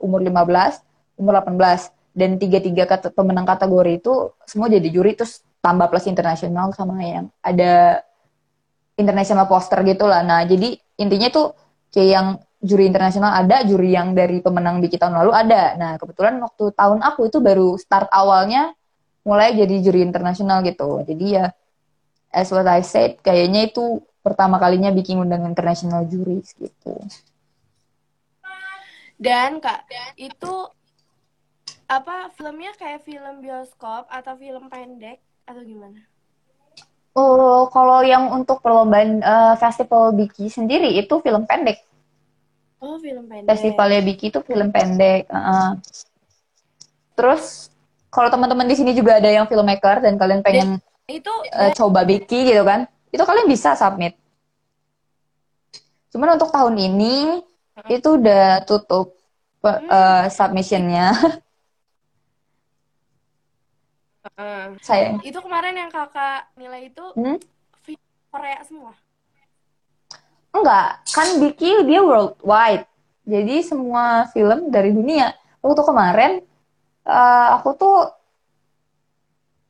umur 0.00 0.24
15, 0.24 1.20
umur 1.20 1.32
18 1.44 1.92
dan 2.16 2.40
tiga-tiga 2.40 2.88
kata, 2.88 3.12
pemenang 3.12 3.46
kategori 3.46 4.00
itu 4.00 4.32
semua 4.48 4.66
jadi 4.72 4.88
juri 4.90 5.14
terus 5.14 5.44
tambah 5.68 5.92
plus 5.92 6.08
internasional 6.08 6.72
sama 6.72 6.96
yang 7.04 7.28
ada 7.44 8.00
international 8.96 9.44
poster 9.44 9.84
gitu 9.84 10.08
lah. 10.08 10.24
Nah, 10.24 10.48
jadi 10.48 10.80
intinya 10.96 11.28
tuh 11.28 11.52
kayak 11.92 12.08
yang 12.08 12.26
juri 12.58 12.88
internasional 12.88 13.36
ada, 13.36 13.60
juri 13.68 13.92
yang 13.92 14.16
dari 14.16 14.40
pemenang 14.40 14.80
Biki 14.80 14.96
tahun 14.96 15.20
lalu 15.20 15.32
ada. 15.36 15.76
Nah, 15.76 15.92
kebetulan 16.00 16.40
waktu 16.40 16.72
tahun 16.72 17.04
aku 17.04 17.28
itu 17.28 17.38
baru 17.38 17.76
start 17.76 18.08
awalnya 18.08 18.72
mulai 19.28 19.52
jadi 19.52 19.84
juri 19.84 20.00
internasional 20.00 20.64
gitu. 20.64 21.04
Jadi 21.04 21.36
ya 21.36 21.52
as 22.32 22.48
what 22.48 22.64
I 22.64 22.80
said, 22.80 23.20
kayaknya 23.20 23.68
itu 23.68 24.00
pertama 24.24 24.56
kalinya 24.56 24.88
bikin 24.88 25.20
undang 25.20 25.44
international 25.44 26.08
juries 26.08 26.56
gitu. 26.56 26.96
Dan 29.18 29.60
kak, 29.60 29.84
itu 30.16 30.54
apa 31.88 32.28
filmnya 32.36 32.70
kayak 32.76 33.02
film 33.02 33.40
bioskop 33.40 34.06
atau 34.12 34.36
film 34.36 34.68
pendek 34.68 35.18
atau 35.48 35.62
gimana? 35.64 35.98
Oh, 37.16 37.66
kalau 37.72 38.04
yang 38.04 38.30
untuk 38.30 38.60
perlombaan 38.60 39.24
uh, 39.24 39.54
festival 39.56 40.12
Biki 40.12 40.52
sendiri 40.52 40.94
itu 41.00 41.18
film 41.24 41.48
pendek. 41.48 41.82
Oh, 42.78 43.00
film 43.00 43.26
pendek. 43.26 43.48
Festivalnya 43.48 44.00
Biki 44.04 44.30
itu 44.30 44.44
film 44.44 44.68
pendek. 44.70 45.26
Uh, 45.32 45.74
terus 47.16 47.72
kalau 48.12 48.30
teman-teman 48.30 48.68
di 48.68 48.76
sini 48.76 48.92
juga 48.94 49.18
ada 49.18 49.26
yang 49.26 49.50
filmmaker 49.50 50.04
dan 50.04 50.14
kalian 50.14 50.44
pengen 50.46 50.78
itu 51.08 51.32
uh, 51.56 51.72
coba 51.74 52.04
Biki 52.04 52.52
gitu 52.52 52.62
kan? 52.62 52.86
itu 53.12 53.22
kalian 53.24 53.48
bisa 53.48 53.72
submit. 53.76 54.16
Cuman 56.12 56.36
untuk 56.36 56.52
tahun 56.52 56.76
ini 56.76 57.40
hmm. 57.40 57.88
itu 57.92 58.08
udah 58.20 58.64
tutup 58.64 59.16
hmm. 59.64 59.88
uh, 59.88 60.24
submissionnya. 60.28 61.12
Uh, 64.34 64.74
Sayang. 64.82 65.22
Itu 65.22 65.38
kemarin 65.38 65.78
yang 65.78 65.90
kakak 65.90 66.50
nilai 66.58 66.90
itu 66.90 67.04
hmm? 67.14 67.38
Korea 68.28 68.60
semua. 68.66 68.92
Enggak, 70.52 71.04
kan 71.12 71.28
Biki 71.38 71.86
dia 71.86 72.00
worldwide. 72.02 72.84
Jadi 73.28 73.56
semua 73.62 74.26
film 74.32 74.72
dari 74.72 74.90
dunia. 74.90 75.36
Waktu 75.60 75.82
kemarin 75.84 76.32
uh, 77.06 77.46
aku 77.60 77.70
tuh 77.78 77.98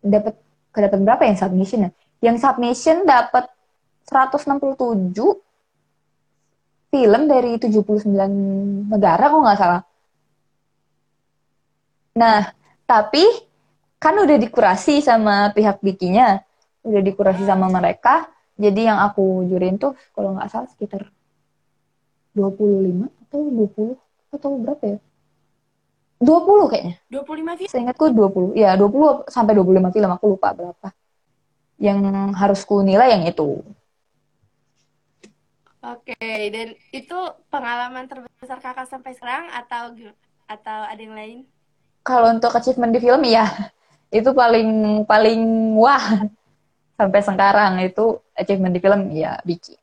dapat 0.01 0.39
kedapat 0.73 0.99
berapa 1.03 1.23
yang 1.27 1.39
submission 1.39 1.87
ya? 1.89 1.93
yang 2.19 2.37
submission 2.39 3.07
dapat 3.07 3.47
167 4.11 5.15
film 6.89 7.23
dari 7.29 7.53
79 7.61 8.89
negara 8.89 9.25
kok 9.29 9.43
nggak 9.45 9.61
salah. 9.61 9.83
Nah, 12.19 12.51
tapi 12.89 13.23
kan 13.99 14.15
udah 14.15 14.39
dikurasi 14.39 15.03
sama 15.03 15.51
pihak 15.51 15.83
bikinya, 15.83 16.39
udah 16.87 17.03
dikurasi 17.03 17.43
sama 17.43 17.67
mereka. 17.67 18.31
Jadi 18.59 18.91
yang 18.91 18.99
aku 18.99 19.47
jurin 19.47 19.79
tuh 19.79 19.95
kalau 20.15 20.35
nggak 20.35 20.51
salah 20.51 20.71
sekitar 20.71 21.11
25 22.35 23.11
atau 23.27 23.41
20 23.51 23.95
atau 24.35 24.51
berapa 24.59 24.85
ya? 24.87 24.99
20 26.19 26.71
kayaknya. 26.71 26.95
25 27.11 27.59
film? 27.59 27.71
Seingatku 27.71 28.05
20. 28.11 28.59
Ya, 28.59 28.75
20 28.75 29.31
sampai 29.31 29.55
25 29.55 29.95
film, 29.95 30.11
aku 30.11 30.25
lupa 30.35 30.51
berapa 30.51 30.91
yang 31.79 32.03
harus 32.35 32.67
ku 32.67 32.83
nilai 32.83 33.15
yang 33.15 33.23
itu. 33.31 33.63
Oke, 35.79 36.19
dan 36.51 36.75
itu 36.91 37.19
pengalaman 37.55 38.11
terbesar 38.11 38.59
kakak 38.59 38.91
sampai 38.91 39.15
sekarang 39.15 39.47
atau 39.55 39.95
atau 40.51 40.79
ada 40.91 40.99
yang 40.99 41.15
lain? 41.15 41.39
Kalau 42.03 42.35
untuk 42.35 42.51
achievement 42.51 42.91
di 42.91 42.99
film 42.99 43.23
ya, 43.23 43.47
itu 44.09 44.31
paling 44.33 45.03
paling 45.05 45.41
wah. 45.77 46.29
Sampai 46.99 47.23
sekarang 47.23 47.79
itu 47.79 48.19
achievement 48.35 48.75
di 48.75 48.83
film 48.83 49.15
ya 49.15 49.39
Biki. 49.47 49.79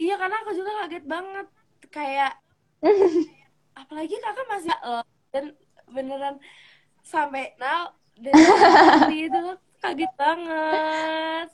Iya 0.00 0.16
karena 0.16 0.36
aku 0.40 0.50
juga 0.56 0.70
kaget 0.84 1.04
banget. 1.04 1.46
Kayak 1.92 2.32
apalagi 3.80 4.16
kakak 4.16 4.46
masih 4.48 4.72
dan 5.32 5.44
beneran 5.92 6.36
sampai 7.04 7.52
now 7.60 7.92
dan 8.16 8.32
itu 9.12 9.40
kaget 9.84 10.12
banget. 10.16 11.48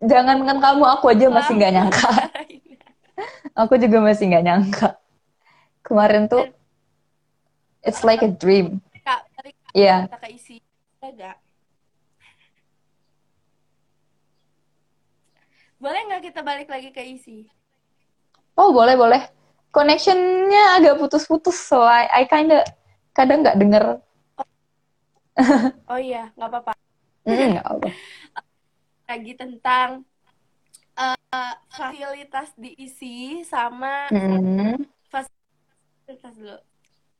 Jangan 0.00 0.38
kan 0.48 0.58
kamu 0.58 0.84
aku 0.98 1.04
aja 1.12 1.26
masih 1.28 1.52
nggak 1.60 1.72
nyangka. 1.76 2.10
Aku 3.60 3.76
juga 3.76 4.00
masih 4.00 4.32
nggak 4.32 4.44
nyangka. 4.48 4.88
Kemarin 5.84 6.24
tuh 6.24 6.48
it's 7.84 8.00
like 8.00 8.24
a 8.24 8.32
dream 8.32 8.80
Iya. 9.70 10.10
Yeah. 10.10 10.30
isi 10.30 10.56
enggak 11.00 11.36
boleh 15.80 16.00
nggak 16.12 16.22
kita 16.28 16.40
balik 16.44 16.68
lagi 16.68 16.92
ke 16.92 17.00
isi 17.00 17.48
oh 18.60 18.68
boleh 18.70 18.94
boleh 18.94 19.22
connectionnya 19.72 20.76
agak 20.76 21.00
putus-putus 21.00 21.56
so 21.56 21.80
I, 21.80 22.04
I 22.10 22.22
kinda 22.28 22.62
kadang 23.16 23.40
nggak 23.40 23.56
denger 23.56 23.84
oh 25.88 25.98
iya 25.98 26.28
nggak 26.36 26.50
apa-apa 26.52 26.72
Mm, 27.28 27.60
apa. 27.60 27.88
Lagi 29.10 29.32
tentang 29.36 30.08
uh, 30.96 31.54
fasilitas 31.68 32.56
diisi 32.56 33.44
sama 33.44 34.08
mm. 34.08 34.80
fasilitas 35.12 36.34
dulu. 36.40 36.58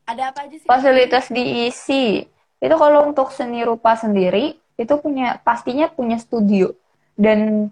Ada 0.09 0.33
apa 0.33 0.49
aja 0.49 0.57
sih? 0.57 0.69
Fasilitas 0.69 1.29
diisi. 1.29 2.25
Itu 2.61 2.77
kalau 2.77 3.09
untuk 3.09 3.33
seni 3.33 3.65
rupa 3.65 3.97
sendiri 3.97 4.61
itu 4.77 4.95
punya 5.01 5.41
pastinya 5.45 5.89
punya 5.89 6.17
studio 6.17 6.73
dan 7.17 7.69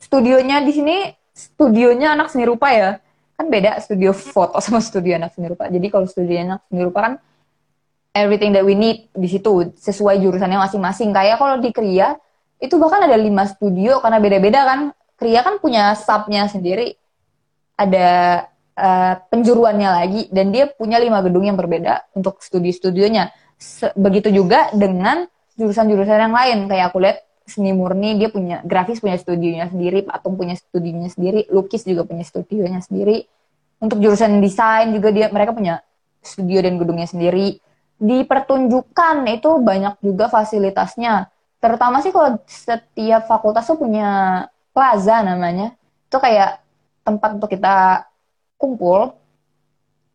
studionya 0.00 0.64
di 0.64 0.72
sini 0.72 0.96
studionya 1.36 2.16
anak 2.16 2.32
seni 2.32 2.48
rupa 2.48 2.72
ya 2.72 2.96
kan 3.36 3.52
beda 3.52 3.76
studio 3.84 4.16
foto 4.16 4.56
sama 4.64 4.80
studio 4.80 5.20
anak 5.20 5.36
seni 5.36 5.52
rupa 5.52 5.68
jadi 5.68 5.84
kalau 5.92 6.08
studio 6.08 6.40
anak 6.40 6.64
seni 6.72 6.80
rupa 6.80 7.00
kan 7.04 7.14
everything 8.14 8.50
that 8.54 8.66
we 8.66 8.74
need 8.74 9.06
di 9.14 9.28
situ 9.30 9.70
sesuai 9.78 10.18
jurusannya 10.22 10.58
masing-masing. 10.58 11.14
Kayak 11.14 11.38
kalau 11.38 11.62
di 11.62 11.70
Kria 11.70 12.18
itu 12.60 12.76
bahkan 12.76 13.06
ada 13.06 13.16
lima 13.16 13.46
studio 13.46 14.02
karena 14.02 14.18
beda-beda 14.18 14.60
kan. 14.66 14.80
Kria 15.20 15.44
kan 15.44 15.60
punya 15.60 15.92
subnya 16.00 16.48
sendiri, 16.48 16.96
ada 17.76 18.48
uh, 18.72 19.14
penjuruannya 19.28 19.88
lagi 19.92 20.22
dan 20.32 20.48
dia 20.48 20.64
punya 20.64 20.96
lima 20.96 21.20
gedung 21.20 21.44
yang 21.44 21.60
berbeda 21.60 22.08
untuk 22.16 22.40
studi-studionya. 22.40 23.28
Begitu 23.96 24.32
juga 24.32 24.72
dengan 24.72 25.28
jurusan-jurusan 25.60 26.18
yang 26.30 26.34
lain. 26.34 26.58
Kayak 26.66 26.86
aku 26.92 26.98
lihat 27.04 27.18
seni 27.44 27.74
murni 27.74 28.16
dia 28.16 28.30
punya 28.30 28.62
grafis 28.64 29.02
punya 29.02 29.18
studionya 29.20 29.68
sendiri, 29.68 30.06
patung 30.06 30.38
punya 30.38 30.56
studionya 30.56 31.10
sendiri, 31.12 31.50
lukis 31.52 31.84
juga 31.84 32.08
punya 32.08 32.24
studionya 32.24 32.80
sendiri. 32.80 33.28
Untuk 33.80 34.00
jurusan 34.00 34.40
desain 34.44 34.92
juga 34.92 35.08
dia 35.12 35.32
mereka 35.32 35.56
punya 35.56 35.80
studio 36.20 36.60
dan 36.60 36.76
gedungnya 36.76 37.08
sendiri 37.08 37.60
di 38.00 38.24
pertunjukan 38.24 39.28
itu 39.28 39.60
banyak 39.60 40.00
juga 40.00 40.32
fasilitasnya. 40.32 41.28
Terutama 41.60 42.00
sih 42.00 42.08
kalau 42.08 42.40
setiap 42.48 43.28
fakultas 43.28 43.68
tuh 43.68 43.76
punya 43.76 44.44
plaza 44.72 45.20
namanya. 45.20 45.76
Itu 46.08 46.16
kayak 46.16 46.64
tempat 47.04 47.36
untuk 47.36 47.52
kita 47.52 48.08
kumpul 48.56 49.19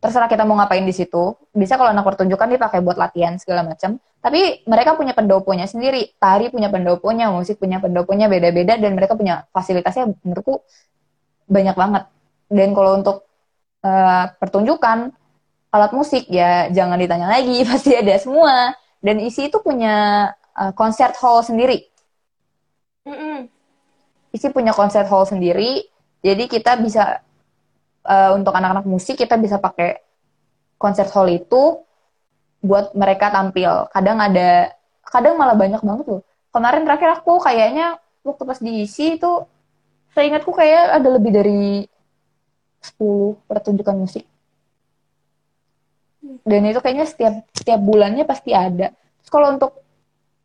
terserah 0.06 0.30
kita 0.30 0.46
mau 0.46 0.54
ngapain 0.62 0.86
di 0.86 0.94
situ. 0.94 1.34
Bisa 1.50 1.82
kalau 1.82 1.90
anak 1.90 2.06
pertunjukan 2.06 2.46
dipakai 2.46 2.86
buat 2.86 2.94
latihan 2.94 3.42
segala 3.42 3.66
macam. 3.66 3.98
Tapi 4.22 4.62
mereka 4.70 4.94
punya 4.94 5.18
pendoponya 5.18 5.66
sendiri. 5.66 6.14
Tari 6.22 6.54
punya 6.54 6.70
pendoponya 6.70 7.34
musik 7.34 7.58
punya 7.58 7.82
pendoponya 7.82 8.30
beda-beda 8.30 8.78
dan 8.78 8.94
mereka 8.94 9.18
punya 9.18 9.50
fasilitasnya 9.50 10.14
menurutku 10.22 10.62
banyak 11.50 11.74
banget. 11.74 12.04
Dan 12.54 12.78
kalau 12.78 13.02
untuk 13.02 13.26
uh, 13.82 14.30
pertunjukan 14.38 15.10
alat 15.74 15.92
musik 15.92 16.30
ya 16.30 16.70
jangan 16.70 17.02
ditanya 17.02 17.26
lagi 17.26 17.66
pasti 17.70 17.98
ada 17.98 18.14
semua. 18.22 18.78
Dan 19.02 19.18
isi 19.26 19.50
itu 19.50 19.58
punya 19.58 20.30
uh, 20.54 20.74
concert 20.78 21.18
hall 21.18 21.42
sendiri. 21.42 21.90
Mm 23.06 23.18
-mm. 23.18 23.38
isi 24.34 24.50
punya 24.54 24.74
concert 24.74 25.10
hall 25.10 25.26
sendiri. 25.26 25.86
Jadi 26.26 26.50
kita 26.50 26.78
bisa 26.82 27.25
uh, 28.06 28.32
untuk 28.38 28.54
anak-anak 28.54 28.86
musik 28.86 29.18
kita 29.18 29.36
bisa 29.36 29.58
pakai 29.58 30.00
konser 30.78 31.10
hall 31.10 31.28
itu 31.28 31.82
buat 32.62 32.94
mereka 32.98 33.30
tampil. 33.34 33.90
Kadang 33.90 34.18
ada, 34.22 34.74
kadang 35.06 35.36
malah 35.38 35.58
banyak 35.58 35.82
banget 35.82 36.06
loh. 36.10 36.22
Kemarin 36.54 36.88
terakhir 36.88 37.10
aku 37.22 37.42
kayaknya 37.44 38.00
waktu 38.26 38.44
pas 38.48 38.60
diisi 38.62 39.20
itu, 39.20 39.32
saya 40.16 40.32
ingatku 40.32 40.50
kayak 40.56 41.02
ada 41.02 41.10
lebih 41.12 41.32
dari 41.36 41.86
10 42.82 43.36
pertunjukan 43.46 43.98
musik. 43.98 44.26
Dan 46.46 46.66
itu 46.66 46.82
kayaknya 46.82 47.06
setiap 47.06 47.46
setiap 47.54 47.80
bulannya 47.82 48.26
pasti 48.26 48.54
ada. 48.54 48.90
Terus 49.22 49.30
kalau 49.30 49.54
untuk 49.54 49.86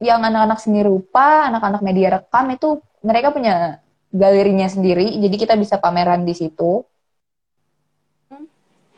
yang 0.01 0.21
anak-anak 0.25 0.59
seni 0.61 0.81
rupa, 0.81 1.49
anak-anak 1.49 1.81
media 1.85 2.09
rekam 2.21 2.49
itu 2.53 2.81
mereka 3.05 3.33
punya 3.33 3.81
galerinya 4.11 4.67
sendiri, 4.67 5.07
jadi 5.23 5.37
kita 5.37 5.55
bisa 5.57 5.79
pameran 5.79 6.27
di 6.27 6.35
situ. 6.35 6.83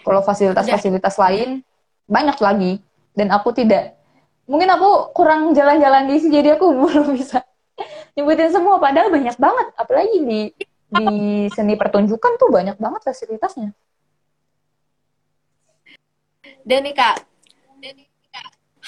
Kalau 0.02 0.20
fasilitas-fasilitas 0.26 1.14
lain 1.18 1.62
banyak 2.10 2.38
lagi. 2.42 2.72
Dan 3.12 3.30
aku 3.30 3.54
tidak. 3.54 3.96
Mungkin 4.50 4.68
aku 4.74 5.14
kurang 5.14 5.54
jalan-jalan 5.54 6.10
di 6.10 6.18
sini 6.18 6.42
jadi 6.42 6.58
aku 6.58 6.66
belum 6.82 7.14
bisa 7.14 7.42
nyebutin 8.18 8.50
semua. 8.50 8.82
Padahal 8.82 9.08
banyak 9.08 9.36
banget. 9.38 9.66
Apalagi 9.78 10.18
di 10.22 10.40
di 10.92 11.06
seni 11.48 11.72
pertunjukan 11.72 12.36
tuh 12.36 12.52
banyak 12.52 12.76
banget 12.76 13.00
fasilitasnya. 13.00 13.72
Dan 16.62 16.86
nih 16.86 16.94
kak, 16.94 17.16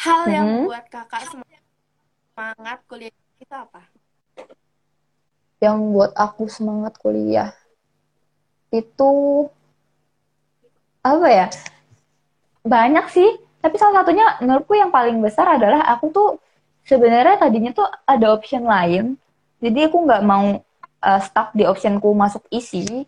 hal 0.05 0.21
yang 0.31 0.47
mm 0.47 0.55
-hmm. 0.63 0.67
buat 0.69 0.85
kakak 0.93 1.23
semangat 1.33 2.79
kuliah 2.87 3.15
itu 3.41 3.55
apa? 3.55 3.83
Yang 5.59 5.77
buat 5.91 6.13
aku 6.13 6.45
semangat 6.47 6.95
kuliah 7.01 7.51
itu 8.69 9.11
apa 11.05 11.29
ya? 11.29 11.47
Banyak 12.65 13.07
sih. 13.13 13.31
Tapi 13.61 13.77
salah 13.81 14.05
satunya 14.05 14.41
menurutku 14.41 14.77
yang 14.77 14.93
paling 14.93 15.21
besar 15.21 15.57
adalah 15.57 15.85
aku 15.89 16.13
tuh 16.13 16.29
sebenarnya 16.85 17.41
tadinya 17.41 17.73
tuh 17.77 17.89
ada 18.09 18.33
option 18.33 18.65
lain. 18.65 19.21
Jadi 19.61 19.89
aku 19.89 20.05
nggak 20.05 20.23
mau 20.25 20.61
uh, 21.01 21.21
stuck 21.21 21.53
di 21.53 21.65
optionku 21.65 22.13
masuk 22.13 22.45
isi 22.49 23.05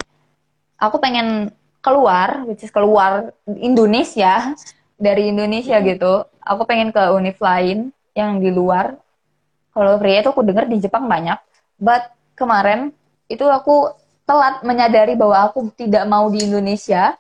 aku 0.81 1.01
pengen 1.01 1.53
keluar 1.81 2.45
which 2.45 2.65
is 2.65 2.73
keluar 2.73 3.33
Indonesia 3.49 4.53
dari 4.97 5.33
Indonesia 5.33 5.81
hmm. 5.81 5.87
gitu. 5.97 6.13
Aku 6.47 6.63
pengen 6.63 6.95
ke 6.95 7.03
univ 7.11 7.37
lain 7.43 7.91
yang 8.15 8.39
di 8.39 8.55
luar. 8.55 8.97
Kalau 9.77 10.01
pria 10.01 10.25
itu 10.25 10.31
aku 10.33 10.41
dengar 10.47 10.65
di 10.65 10.81
Jepang 10.81 11.05
banyak. 11.05 11.37
But 11.77 12.09
kemarin 12.39 12.95
itu 13.29 13.45
aku 13.45 13.93
telat 14.25 14.65
menyadari 14.65 15.19
bahwa 15.19 15.51
aku 15.53 15.69
tidak 15.77 16.07
mau 16.09 16.31
di 16.33 16.47
Indonesia 16.49 17.19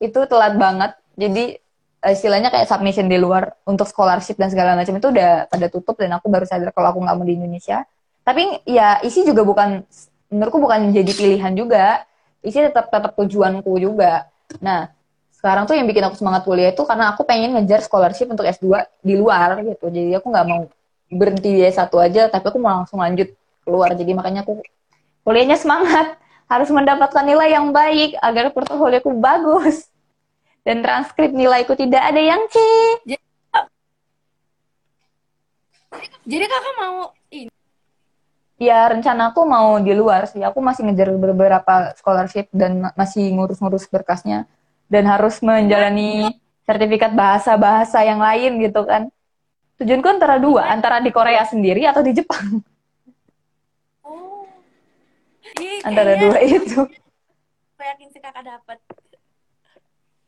itu 0.00 0.20
telat 0.26 0.56
banget. 0.56 0.96
Jadi 1.14 1.60
istilahnya 2.00 2.48
kayak 2.48 2.64
submission 2.64 3.06
di 3.06 3.20
luar 3.20 3.52
untuk 3.68 3.84
scholarship 3.84 4.40
dan 4.40 4.48
segala 4.48 4.72
macam 4.72 4.96
itu 4.96 5.08
udah 5.12 5.52
pada 5.52 5.66
tutup 5.68 6.00
dan 6.00 6.16
aku 6.16 6.32
baru 6.32 6.48
sadar 6.48 6.72
kalau 6.72 6.96
aku 6.96 7.04
nggak 7.04 7.16
mau 7.20 7.26
di 7.28 7.36
Indonesia. 7.36 7.84
Tapi 8.24 8.64
ya 8.64 9.04
isi 9.04 9.22
juga 9.28 9.44
bukan 9.44 9.84
menurutku 10.32 10.58
bukan 10.58 10.88
jadi 10.96 11.12
pilihan 11.12 11.52
juga. 11.52 12.08
Isi 12.40 12.56
tetap 12.56 12.88
tetap 12.88 13.12
tujuanku 13.20 13.76
juga. 13.76 14.24
Nah, 14.64 14.88
sekarang 15.36 15.64
tuh 15.64 15.76
yang 15.76 15.88
bikin 15.88 16.04
aku 16.04 16.16
semangat 16.20 16.44
kuliah 16.44 16.72
itu 16.72 16.84
karena 16.84 17.16
aku 17.16 17.24
pengen 17.24 17.56
ngejar 17.56 17.80
scholarship 17.80 18.28
untuk 18.28 18.44
S2 18.44 18.84
di 19.00 19.16
luar 19.16 19.60
gitu. 19.64 19.88
Jadi 19.88 20.12
aku 20.16 20.28
nggak 20.28 20.46
mau 20.48 20.68
berhenti 21.08 21.48
di 21.56 21.62
S1 21.64 21.88
aja, 21.96 22.22
tapi 22.28 22.44
aku 22.48 22.60
mau 22.60 22.80
langsung 22.80 23.00
lanjut 23.00 23.28
keluar. 23.64 23.92
Jadi 23.96 24.12
makanya 24.12 24.44
aku 24.44 24.60
kuliahnya 25.24 25.56
semangat 25.56 26.19
harus 26.50 26.66
mendapatkan 26.74 27.22
nilai 27.22 27.54
yang 27.54 27.70
baik 27.70 28.18
agar 28.18 28.50
portofolioku 28.50 29.14
bagus 29.14 29.86
dan 30.66 30.82
transkrip 30.82 31.30
nilaiku 31.30 31.78
tidak 31.78 32.02
ada 32.02 32.18
yang 32.18 32.42
C. 32.50 32.58
Jadi, 33.06 33.22
jadi 36.26 36.44
kakak 36.50 36.74
mau 36.82 37.14
ini? 37.30 37.50
Ya 38.60 38.84
rencana 38.90 39.30
aku 39.30 39.46
mau 39.46 39.78
di 39.78 39.94
luar 39.94 40.26
sih. 40.26 40.42
Aku 40.42 40.58
masih 40.58 40.90
ngejar 40.90 41.14
beberapa 41.14 41.94
scholarship 41.96 42.50
dan 42.50 42.90
masih 42.98 43.30
ngurus-ngurus 43.32 43.86
berkasnya 43.86 44.50
dan 44.90 45.06
harus 45.06 45.38
menjalani 45.40 46.34
sertifikat 46.66 47.14
bahasa-bahasa 47.14 48.02
yang 48.02 48.18
lain 48.18 48.58
gitu 48.58 48.84
kan. 48.84 49.06
Tujuanku 49.80 50.12
antara 50.12 50.36
dua, 50.36 50.68
antara 50.68 51.00
di 51.00 51.08
Korea 51.08 51.46
sendiri 51.46 51.86
atau 51.88 52.04
di 52.04 52.12
Jepang. 52.12 52.60
Iya, 55.58 55.82
antara 55.82 56.12
dua 56.20 56.38
itu. 56.44 56.86
aku 57.74 57.82
yakin 57.82 58.08
sih 58.12 58.20
kakak 58.22 58.44
dapat 58.44 58.78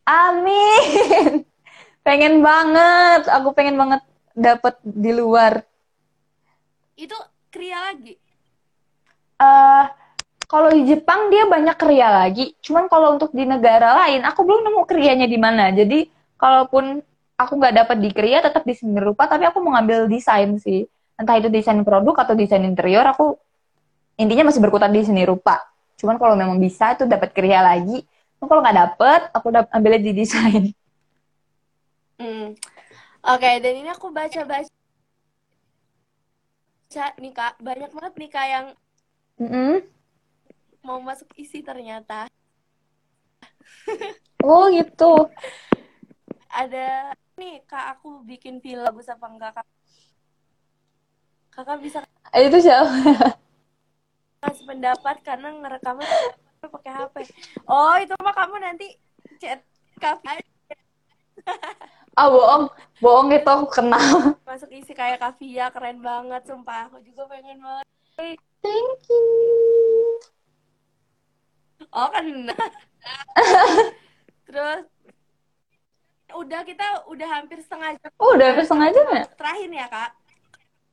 amin. 0.06 1.46
Pengen 2.06 2.42
banget. 2.42 3.30
Aku 3.30 3.54
pengen 3.54 3.78
banget 3.78 4.02
dapat 4.34 4.74
di 4.82 5.12
luar. 5.14 5.62
Itu 6.98 7.14
kria 7.48 7.92
lagi? 7.92 8.18
Uh, 9.38 9.86
kalau 10.50 10.70
di 10.74 10.82
Jepang 10.86 11.30
dia 11.30 11.46
banyak 11.46 11.76
kria 11.78 12.10
lagi. 12.10 12.58
Cuman 12.58 12.90
kalau 12.90 13.14
untuk 13.14 13.30
di 13.30 13.46
negara 13.46 13.94
lain 14.04 14.26
aku 14.26 14.42
belum 14.42 14.66
nemu 14.66 14.82
krianya 14.82 15.30
di 15.30 15.38
mana. 15.38 15.70
Jadi 15.70 16.10
kalaupun 16.34 16.98
aku 17.38 17.52
nggak 17.54 17.86
dapat 17.86 17.96
di 18.02 18.10
kria 18.10 18.42
tetap 18.42 18.66
di 18.66 18.74
seni 18.74 18.98
rupa. 18.98 19.30
Tapi 19.30 19.46
aku 19.46 19.62
mau 19.62 19.78
ngambil 19.78 20.10
desain 20.10 20.58
sih. 20.58 20.82
Entah 21.14 21.38
itu 21.38 21.46
desain 21.54 21.78
produk 21.86 22.18
atau 22.26 22.34
desain 22.34 22.66
interior 22.66 23.06
aku 23.06 23.38
intinya 24.22 24.48
masih 24.48 24.62
berkutat 24.62 24.88
di 24.94 25.02
seni 25.02 25.26
rupa. 25.26 25.58
Cuman 25.98 26.16
kalau 26.16 26.38
memang 26.38 26.62
bisa 26.62 26.94
itu 26.94 27.04
dapat 27.04 27.34
kerja 27.34 27.58
lagi 27.62 28.06
kalau 28.42 28.58
nggak 28.58 28.78
dapet 28.78 29.20
aku 29.30 29.54
udah 29.54 29.62
ambilnya 29.70 30.02
di 30.02 30.12
desain. 30.14 30.64
Hmm. 32.22 32.54
oke 33.26 33.42
okay, 33.42 33.58
dan 33.58 33.82
ini 33.82 33.90
aku 33.90 34.14
baca 34.14 34.46
baca 34.46 34.70
nih 37.18 37.32
kak. 37.34 37.58
Banyak 37.58 37.90
banget 37.90 38.14
nih 38.14 38.30
kak 38.30 38.46
yang 38.46 38.66
mm 39.42 39.48
-hmm. 39.50 39.82
mau 40.86 41.02
masuk 41.02 41.26
isi 41.34 41.66
ternyata. 41.66 42.30
Oh 44.46 44.70
gitu. 44.70 45.26
Ada 46.46 47.10
nih 47.42 47.66
kak 47.66 47.98
aku 47.98 48.22
bikin 48.22 48.62
film 48.62 48.86
bagus 48.86 49.10
apa 49.10 49.26
enggak 49.26 49.58
kak? 49.58 49.66
Kakak 51.50 51.82
bisa 51.82 52.06
itu 52.32 52.58
siapa 52.64 53.36
kasih 54.42 54.66
pendapat 54.66 55.16
karena 55.22 55.54
ngerekamnya 55.54 56.10
pakai 56.66 56.92
HP. 56.92 57.16
Oh, 57.70 57.94
itu 58.02 58.14
mah 58.18 58.34
kamu 58.34 58.58
nanti 58.58 58.98
chat 59.38 59.62
kafe. 60.02 60.42
ah 62.18 62.28
bohong, 62.28 62.64
bohong 62.98 63.30
itu 63.30 63.46
aku 63.46 63.66
kenal. 63.70 64.36
Masuk 64.42 64.70
isi 64.74 64.92
kayak 64.92 65.22
Kavia 65.22 65.70
keren 65.70 66.02
banget, 66.02 66.42
sumpah. 66.46 66.90
Aku 66.90 66.98
juga 67.06 67.30
pengen 67.30 67.62
banget. 67.62 67.86
Thank 68.62 69.02
you. 69.10 69.26
Oh 71.94 72.06
kan. 72.10 72.26
Terus 74.46 74.84
udah 76.32 76.60
kita 76.62 76.86
udah 77.10 77.28
hampir 77.30 77.58
setengah 77.62 77.94
jam. 77.98 78.10
Oh, 78.18 78.34
udah 78.38 78.46
hampir 78.54 78.64
setengah 78.66 78.88
jam 78.94 79.06
ya? 79.10 79.24
Terakhir 79.34 79.70
ya, 79.70 79.86
Kak. 79.90 80.10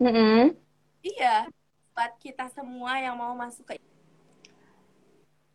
Mm 0.02 0.12
-hmm. 0.14 0.42
Iya 1.00 1.36
buat 2.00 2.16
kita 2.24 2.48
semua 2.56 2.96
yang 2.96 3.20
mau 3.20 3.36
masuk 3.36 3.68
ke 3.68 3.76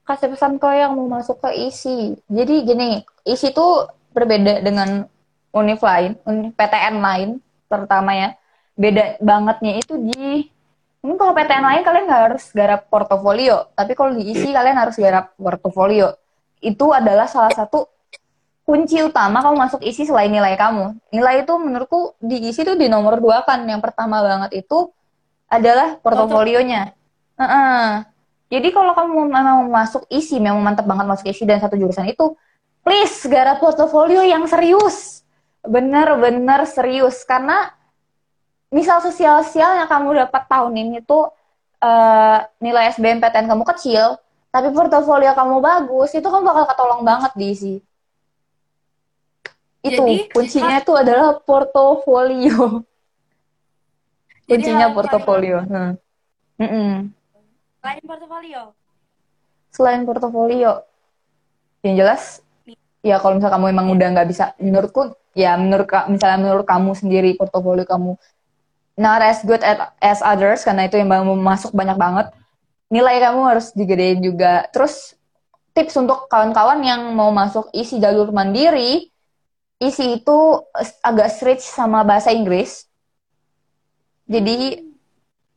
kasih 0.04 0.28
pesan 0.28 0.60
ke 0.60 0.68
yang 0.76 0.92
mau 0.92 1.08
masuk 1.08 1.40
ke 1.40 1.56
isi. 1.56 2.20
Jadi 2.28 2.68
gini, 2.68 3.00
isi 3.24 3.48
itu 3.48 3.88
berbeda 4.12 4.60
dengan 4.60 5.08
univ 5.56 5.80
lain, 5.80 6.20
PTN 6.52 7.00
lain 7.00 7.28
terutama 7.72 8.12
ya. 8.12 8.36
Beda 8.76 9.16
bangetnya 9.24 9.80
itu 9.80 9.96
di 9.96 10.52
mungkin 11.00 11.16
kalau 11.16 11.32
PTN 11.32 11.64
lain 11.64 11.80
kalian 11.80 12.04
nggak 12.12 12.22
harus 12.28 12.44
garap 12.52 12.92
portofolio, 12.92 13.72
tapi 13.72 13.96
kalau 13.96 14.12
di 14.12 14.28
isi 14.36 14.52
kalian 14.52 14.76
harus 14.76 15.00
garap 15.00 15.32
portofolio. 15.40 16.12
Itu 16.60 16.92
adalah 16.92 17.24
salah 17.24 17.56
satu 17.56 17.88
kunci 18.68 19.00
utama 19.00 19.40
kamu 19.40 19.56
masuk 19.56 19.80
isi 19.80 20.04
selain 20.04 20.28
nilai 20.28 20.60
kamu. 20.60 20.92
Nilai 21.08 21.48
itu 21.48 21.56
menurutku 21.56 22.20
di 22.20 22.52
isi 22.52 22.68
itu 22.68 22.76
di 22.76 22.92
nomor 22.92 23.16
dua 23.16 23.40
kan. 23.48 23.64
Yang 23.64 23.88
pertama 23.88 24.20
banget 24.20 24.60
itu 24.60 24.92
adalah 25.54 25.98
portofolionya. 26.02 26.94
Uh 27.38 27.44
-uh. 27.44 27.86
Jadi 28.50 28.70
kalau 28.70 28.94
kamu 28.94 29.34
memang 29.34 29.66
masuk 29.70 30.06
isi, 30.10 30.38
memang 30.38 30.62
mantap 30.62 30.86
banget 30.86 31.06
masuk 31.10 31.26
isi 31.26 31.42
dan 31.42 31.58
satu 31.58 31.74
jurusan 31.74 32.06
itu, 32.06 32.38
please 32.86 33.26
garap 33.26 33.58
portofolio 33.58 34.22
yang 34.22 34.46
serius. 34.46 35.26
Bener-bener 35.64 36.62
serius. 36.68 37.24
Karena 37.26 37.72
misal 38.70 39.02
sosial-sosial 39.02 39.82
yang 39.82 39.88
kamu 39.90 40.28
dapat 40.28 40.42
tahun 40.46 40.74
ini 40.76 41.02
tuh 41.02 41.32
uh, 41.82 42.38
nilai 42.62 42.94
SBMPTN 42.94 43.50
kamu 43.50 43.64
kecil, 43.74 44.22
tapi 44.54 44.70
portofolio 44.70 45.34
kamu 45.34 45.58
bagus, 45.58 46.14
itu 46.14 46.28
kan 46.30 46.42
bakal 46.46 46.64
ketolong 46.70 47.02
banget 47.02 47.32
diisi. 47.34 47.82
Itu 49.84 50.00
Jadi, 50.00 50.30
kuncinya 50.30 50.78
itu 50.78 50.92
adalah 50.94 51.42
portofolio. 51.42 52.86
Kuncinya 54.44 54.92
portofolio. 54.92 55.58
Hmm. 55.64 55.92
Mm 56.60 56.68
-mm. 56.70 56.92
Selain 57.82 58.02
portofolio? 58.06 58.60
Selain 59.74 60.00
portofolio, 60.06 60.72
yang 61.82 61.94
jelas, 61.98 62.40
ya 63.02 63.18
kalau 63.18 63.36
misalnya 63.36 63.58
kamu 63.58 63.66
emang 63.74 63.86
udah 63.92 64.08
nggak 64.14 64.28
bisa, 64.30 64.44
menurutku, 64.56 65.12
ya 65.34 65.58
menurut 65.58 65.90
misalnya 66.08 66.38
menurut 66.40 66.64
kamu 66.64 66.90
sendiri 66.94 67.30
portofolio 67.34 67.82
kamu 67.82 68.14
not 68.94 69.18
as 69.18 69.42
good 69.42 69.58
as 69.98 70.22
others 70.22 70.62
karena 70.62 70.86
itu 70.86 70.96
yang 71.02 71.10
mau 71.10 71.34
masuk 71.34 71.74
banyak 71.74 71.98
banget, 71.98 72.26
nilai 72.88 73.18
kamu 73.18 73.40
harus 73.42 73.74
digedein 73.74 74.22
juga. 74.22 74.70
Terus 74.70 75.18
tips 75.74 75.98
untuk 75.98 76.30
kawan-kawan 76.30 76.78
yang 76.86 77.02
mau 77.12 77.34
masuk 77.34 77.66
isi 77.74 77.98
jalur 77.98 78.30
mandiri, 78.30 79.10
isi 79.82 80.22
itu 80.22 80.38
agak 81.02 81.28
stretch 81.34 81.66
sama 81.66 82.06
bahasa 82.06 82.30
Inggris. 82.30 82.86
Jadi 84.24 84.80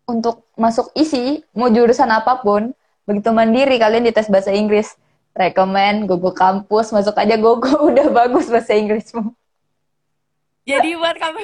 untuk 0.07 0.47
masuk 0.55 0.91
isi, 0.95 1.43
mau 1.51 1.67
jurusan 1.67 2.07
apa 2.07 2.39
pun, 2.39 2.71
begitu 3.03 3.31
mandiri 3.31 3.75
kalian 3.75 4.07
dites 4.07 4.31
bahasa 4.31 4.55
Inggris. 4.55 4.95
Rekomen 5.37 6.09
Gogo 6.09 6.33
kampus, 6.33 6.89
masuk 6.89 7.13
aja 7.13 7.37
Gogo, 7.37 7.69
udah 7.93 8.09
bagus 8.09 8.49
bahasa 8.49 8.73
Inggrismu. 8.73 9.35
Jadi 10.67 10.97
buat 10.99 11.15
kamu 11.15 11.39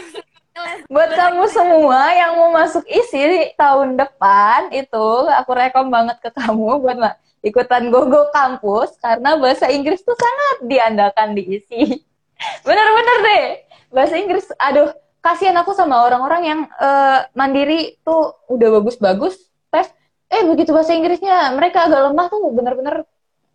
buat 0.93 1.11
kamu 1.13 1.43
semua 1.49 2.13
yang 2.13 2.37
mau 2.37 2.51
masuk 2.53 2.85
isi 2.85 3.49
tahun 3.57 3.97
depan 3.97 4.69
itu 4.69 5.07
aku 5.33 5.51
rekom 5.55 5.89
banget 5.89 6.21
ke 6.21 6.29
kamu 6.29 6.77
buat 6.83 6.97
ikutan 7.43 7.91
Gogo 7.91 8.31
kampus 8.31 8.95
karena 8.97 9.35
bahasa 9.35 9.67
Inggris 9.69 10.01
tuh 10.01 10.15
sangat 10.15 10.57
diandalkan 10.65 11.35
di 11.35 11.59
isi. 11.59 12.01
Bener-bener 12.67 13.17
deh. 13.23 13.45
Bahasa 13.93 14.17
Inggris, 14.17 14.49
aduh, 14.57 14.89
kasihan 15.23 15.55
aku 15.55 15.71
sama 15.71 16.03
orang-orang 16.03 16.41
yang 16.43 16.59
uh, 16.75 17.23
mandiri 17.31 17.95
tuh 18.03 18.35
udah 18.51 18.67
bagus-bagus 18.77 19.39
tes. 19.71 19.87
Eh 20.27 20.43
begitu 20.43 20.75
bahasa 20.75 20.91
Inggrisnya 20.91 21.55
mereka 21.55 21.87
agak 21.87 22.11
lemah 22.11 22.27
tuh 22.27 22.51
bener-bener 22.51 23.07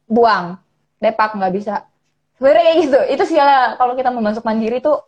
buang. 0.08 0.56
Depak 0.96 1.36
nggak 1.36 1.52
bisa. 1.52 1.84
Sebenarnya 2.40 2.64
kayak 2.64 2.78
gitu. 2.88 3.00
Itu 3.12 3.22
sih 3.28 3.36
kalau 3.76 3.92
kita 3.92 4.08
mau 4.08 4.24
masuk 4.24 4.42
mandiri 4.48 4.80
tuh 4.80 5.04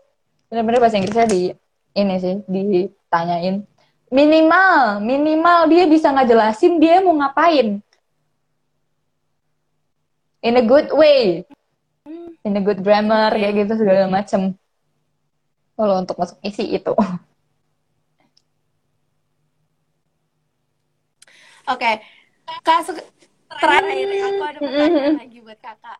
bener-bener 0.52 0.84
bahasa 0.84 1.00
Inggrisnya 1.00 1.24
di 1.24 1.56
ini 1.96 2.14
sih 2.20 2.44
ditanyain. 2.44 3.64
Minimal 4.12 5.00
minimal 5.00 5.58
dia 5.72 5.88
bisa 5.88 6.12
nggak 6.12 6.28
jelasin 6.28 6.76
dia 6.76 7.00
mau 7.00 7.16
ngapain. 7.16 7.80
In 10.44 10.54
a 10.60 10.64
good 10.64 10.92
way. 10.92 11.48
In 12.44 12.52
a 12.52 12.60
good 12.60 12.84
grammar 12.84 13.32
kayak 13.32 13.64
gitu 13.64 13.80
segala 13.80 14.12
macem 14.12 14.59
kalau 15.80 15.96
untuk 15.96 16.20
masuk 16.20 16.36
isi 16.44 16.76
itu. 16.76 16.92
Oke, 21.72 21.80
okay. 21.80 21.94
kak 22.60 22.84
terakhir 23.48 24.04
aku 24.12 24.42
ada 24.44 24.58
pertanyaan 24.60 25.16
lagi 25.24 25.38
buat 25.40 25.56
kakak. 25.64 25.98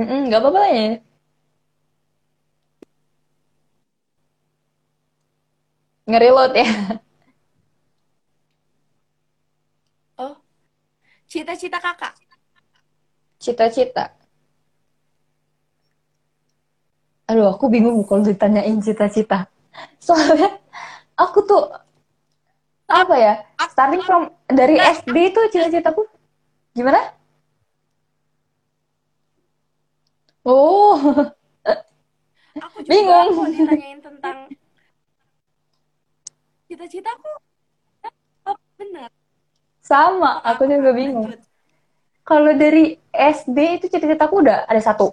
Mm 0.00 0.32
gak 0.32 0.40
apa-apa 0.40 0.62
ya. 0.72 0.88
Ngereload 6.08 6.52
ya. 6.56 6.68
Oh, 10.16 10.34
cita-cita 11.28 11.76
kakak? 11.76 12.16
Cita-cita 13.36 14.23
aduh 17.28 17.54
aku 17.56 17.66
bingung 17.72 18.04
kalau 18.08 18.22
ditanyain 18.24 18.76
cita-cita. 18.80 19.48
Soalnya 19.98 20.54
aku 21.16 21.38
tuh 21.44 21.62
apa 22.84 23.14
ya 23.16 23.34
starting 23.72 24.04
from 24.04 24.30
dari 24.46 24.76
SD 24.76 25.16
itu 25.32 25.40
cita-citaku 25.52 26.04
gimana? 26.76 27.00
Oh. 30.44 31.00
Aku 32.54 32.86
juga 32.86 32.92
bingung. 32.92 33.28
mau 33.34 33.46
ditanyain 33.50 33.98
tentang 33.98 34.36
cita-citaku. 36.68 37.32
Oh, 38.44 38.56
benar 38.78 39.10
sama 39.84 40.40
aku 40.40 40.64
juga 40.64 40.96
bingung. 40.96 41.28
Kalau 42.24 42.56
dari 42.56 42.96
SD 43.12 43.58
itu 43.78 43.86
cita-citaku 43.92 44.40
udah 44.40 44.64
ada 44.64 44.80
satu 44.80 45.12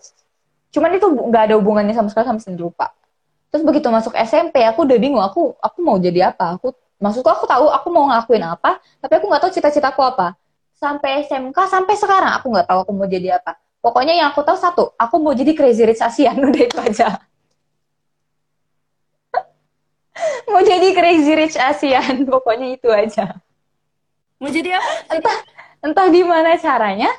cuman 0.72 0.90
itu 0.96 1.08
nggak 1.08 1.44
ada 1.52 1.56
hubungannya 1.60 1.94
sama 1.94 2.08
sekali 2.08 2.26
sama 2.28 2.40
seni 2.40 2.58
rupa 2.60 2.96
terus 3.52 3.68
begitu 3.68 3.92
masuk 3.92 4.16
SMP 4.16 4.64
aku 4.64 4.88
udah 4.88 4.98
bingung 4.98 5.20
aku 5.20 5.52
aku 5.60 5.78
mau 5.84 6.00
jadi 6.00 6.32
apa? 6.32 6.56
Aku 6.56 6.72
maksudku 7.04 7.28
aku 7.28 7.44
tahu 7.44 7.68
aku 7.68 7.88
mau 7.92 8.08
ngelakuin 8.08 8.48
apa 8.48 8.80
tapi 9.04 9.14
aku 9.20 9.28
nggak 9.28 9.42
tahu 9.44 9.52
cita-citaku 9.52 10.02
apa. 10.08 10.40
Sampai 10.80 11.28
SMK 11.28 11.58
sampai 11.68 11.94
sekarang 12.00 12.32
aku 12.40 12.48
nggak 12.48 12.66
tahu 12.72 12.80
aku 12.88 12.92
mau 12.96 13.06
jadi 13.06 13.38
apa. 13.38 13.60
Pokoknya 13.84 14.16
yang 14.16 14.32
aku 14.32 14.42
tahu 14.48 14.56
satu 14.56 14.84
aku 14.96 15.20
mau 15.20 15.36
jadi 15.36 15.52
crazy 15.52 15.84
rich 15.84 16.00
Asian 16.00 16.40
udah 16.40 16.64
itu 16.72 16.80
aja 16.80 17.20
mau 20.52 20.64
jadi 20.64 20.88
crazy 20.96 21.34
rich 21.36 21.60
Asian 21.60 22.24
pokoknya 22.24 22.68
itu 22.72 22.88
aja. 22.88 23.36
Mau 24.40 24.48
jadi 24.48 24.80
apa? 24.80 24.92
Entah 25.12 25.38
entah 25.84 26.08
gimana 26.08 26.56
caranya 26.56 27.12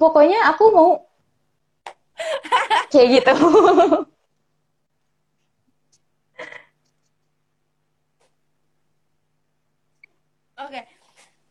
pokoknya 0.00 0.48
aku 0.48 0.64
mau 0.72 1.05
kayak 2.92 3.08
gitu 3.20 3.32
Oke, 10.56 10.80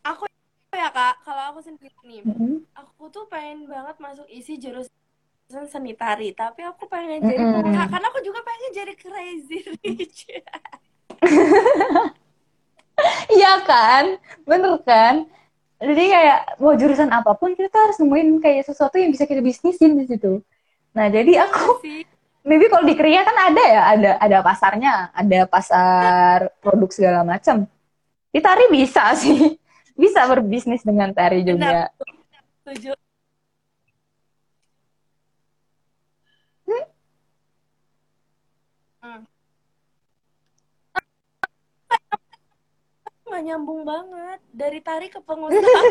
aku 0.02 0.26
ya 0.74 0.90
kak, 0.90 1.22
kalau 1.22 1.54
aku 1.54 1.62
sendiri 1.62 1.94
nih, 2.04 2.26
mm 2.26 2.36
-hmm. 2.36 2.54
aku 2.74 3.08
tuh 3.14 3.30
pengen 3.30 3.70
banget 3.70 3.96
masuk 4.02 4.26
isi 4.34 4.58
jurusan 4.58 5.66
seni 5.70 5.94
tari, 5.94 6.34
tapi 6.34 6.66
aku 6.66 6.90
pengen 6.90 7.22
jadi 7.22 7.38
mm 7.38 7.70
-hmm. 7.70 7.86
karena 7.86 8.08
aku 8.10 8.20
juga 8.26 8.42
pengen 8.42 8.72
jadi 8.74 8.94
crazy 8.98 9.58
rich. 9.78 10.26
Iya 13.28 13.54
kan, 13.68 14.06
bener 14.48 14.80
kan? 14.88 15.28
Jadi 15.84 16.04
kayak 16.08 16.40
mau 16.64 16.74
jurusan 16.80 17.12
apa 17.12 17.36
pun 17.36 17.52
kita 17.52 17.76
harus 17.76 18.00
nemuin 18.00 18.40
kayak 18.40 18.64
sesuatu 18.64 18.96
yang 18.96 19.12
bisa 19.12 19.28
kita 19.28 19.44
bisnisin 19.44 20.00
di 20.00 20.08
situ. 20.08 20.40
Nah, 20.96 21.12
jadi 21.12 21.28
iya 21.28 21.44
aku 21.52 21.84
maybe 22.48 22.72
kalau 22.72 22.88
di 22.88 22.96
Korea 22.96 23.28
kan 23.28 23.36
ada 23.52 23.64
ya, 23.68 23.82
ada 23.92 24.12
ada 24.16 24.38
pasarnya, 24.40 25.12
ada 25.12 25.40
pasar 25.44 26.56
produk 26.64 26.88
segala 26.88 27.28
macam. 27.28 27.68
Di 28.32 28.40
tari 28.40 28.72
bisa 28.72 29.12
sih. 29.22 29.60
Bisa 29.96 30.28
berbisnis 30.28 30.84
dengan 30.84 31.12
tari 31.12 31.44
juga. 31.44 31.88
Setuju. 32.64 32.92
Hmm? 36.68 36.86
hmm. 39.04 39.22
Nggak 43.26 43.42
nyambung 43.52 43.82
banget 43.88 44.40
dari 44.52 44.80
tari 44.84 45.08
ke 45.12 45.20
pengusaha. 45.24 45.82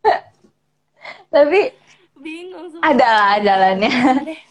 Tapi 1.34 1.60
bingung 2.20 2.68
ada 2.84 3.08
lah 3.08 3.34
jalannya 3.40 3.92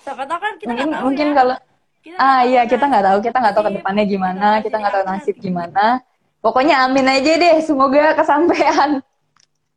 siapa 0.03 0.23
tahu 0.25 0.39
kan 0.41 0.53
kita 0.57 0.69
mungkin 0.69 0.87
tahu 0.89 1.03
mungkin 1.05 1.27
ya. 1.29 1.33
kalau 1.37 1.55
kita 1.99 2.15
ah 2.17 2.41
iya 2.47 2.61
kita 2.63 2.83
nggak 2.87 3.05
tahu 3.05 3.17
kita 3.21 3.37
nggak 3.37 3.53
tahu 3.55 3.65
ke 3.67 3.73
depannya 3.79 4.05
gimana 4.07 4.47
kita 4.63 4.75
nggak 4.79 4.93
tahu 4.93 5.03
nasib 5.05 5.35
gimana. 5.37 6.01
Pokoknya 6.39 6.87
amin 6.87 7.03
aja 7.03 7.35
deh 7.35 7.55
semoga 7.59 8.15
kesampaian 8.15 9.03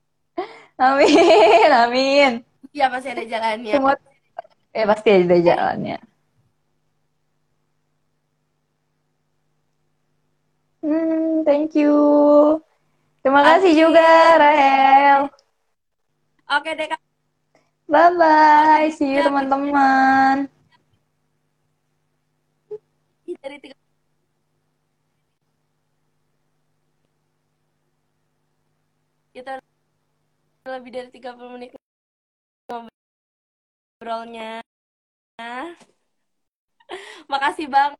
amin 0.87 1.71
amin. 1.71 2.33
Ya 2.71 2.87
pasti 2.87 3.11
ada 3.11 3.27
jalannya. 3.27 3.75
Semua 3.75 3.95
eh 4.71 4.87
pasti 4.87 5.09
ada 5.11 5.39
jalannya. 5.43 5.99
Hmm 10.83 11.43
thank 11.43 11.75
you. 11.75 11.99
Terima 13.27 13.43
kasih 13.43 13.75
juga 13.75 14.07
Rahel. 14.39 15.31
Oke 16.47 16.71
deh 16.79 17.02
kak 17.93 18.13
Bye-bye. 18.17 18.89
See 18.97 19.13
you 19.13 19.21
teman-teman. 19.21 20.49
Dari 23.43 23.59
tiga 23.59 23.75
kita 29.33 29.59
lebih 30.69 30.91
dari 30.95 31.09
30 31.11 31.53
menit 31.53 31.71
ngobrolnya. 34.01 34.63
Makasih 37.33 37.67
banget. 37.69 37.99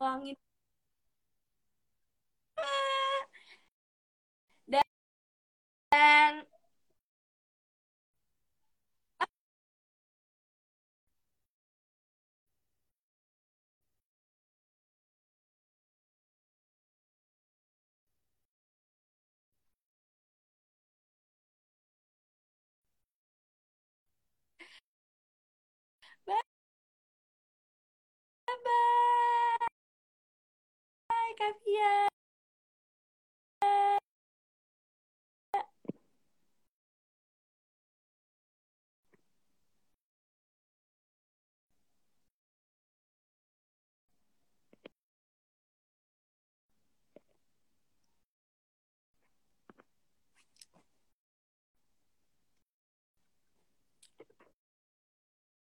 Wangi. 0.00 0.36
Dan, 5.90 6.46
pickup 31.36 31.56
yet. 31.66 32.08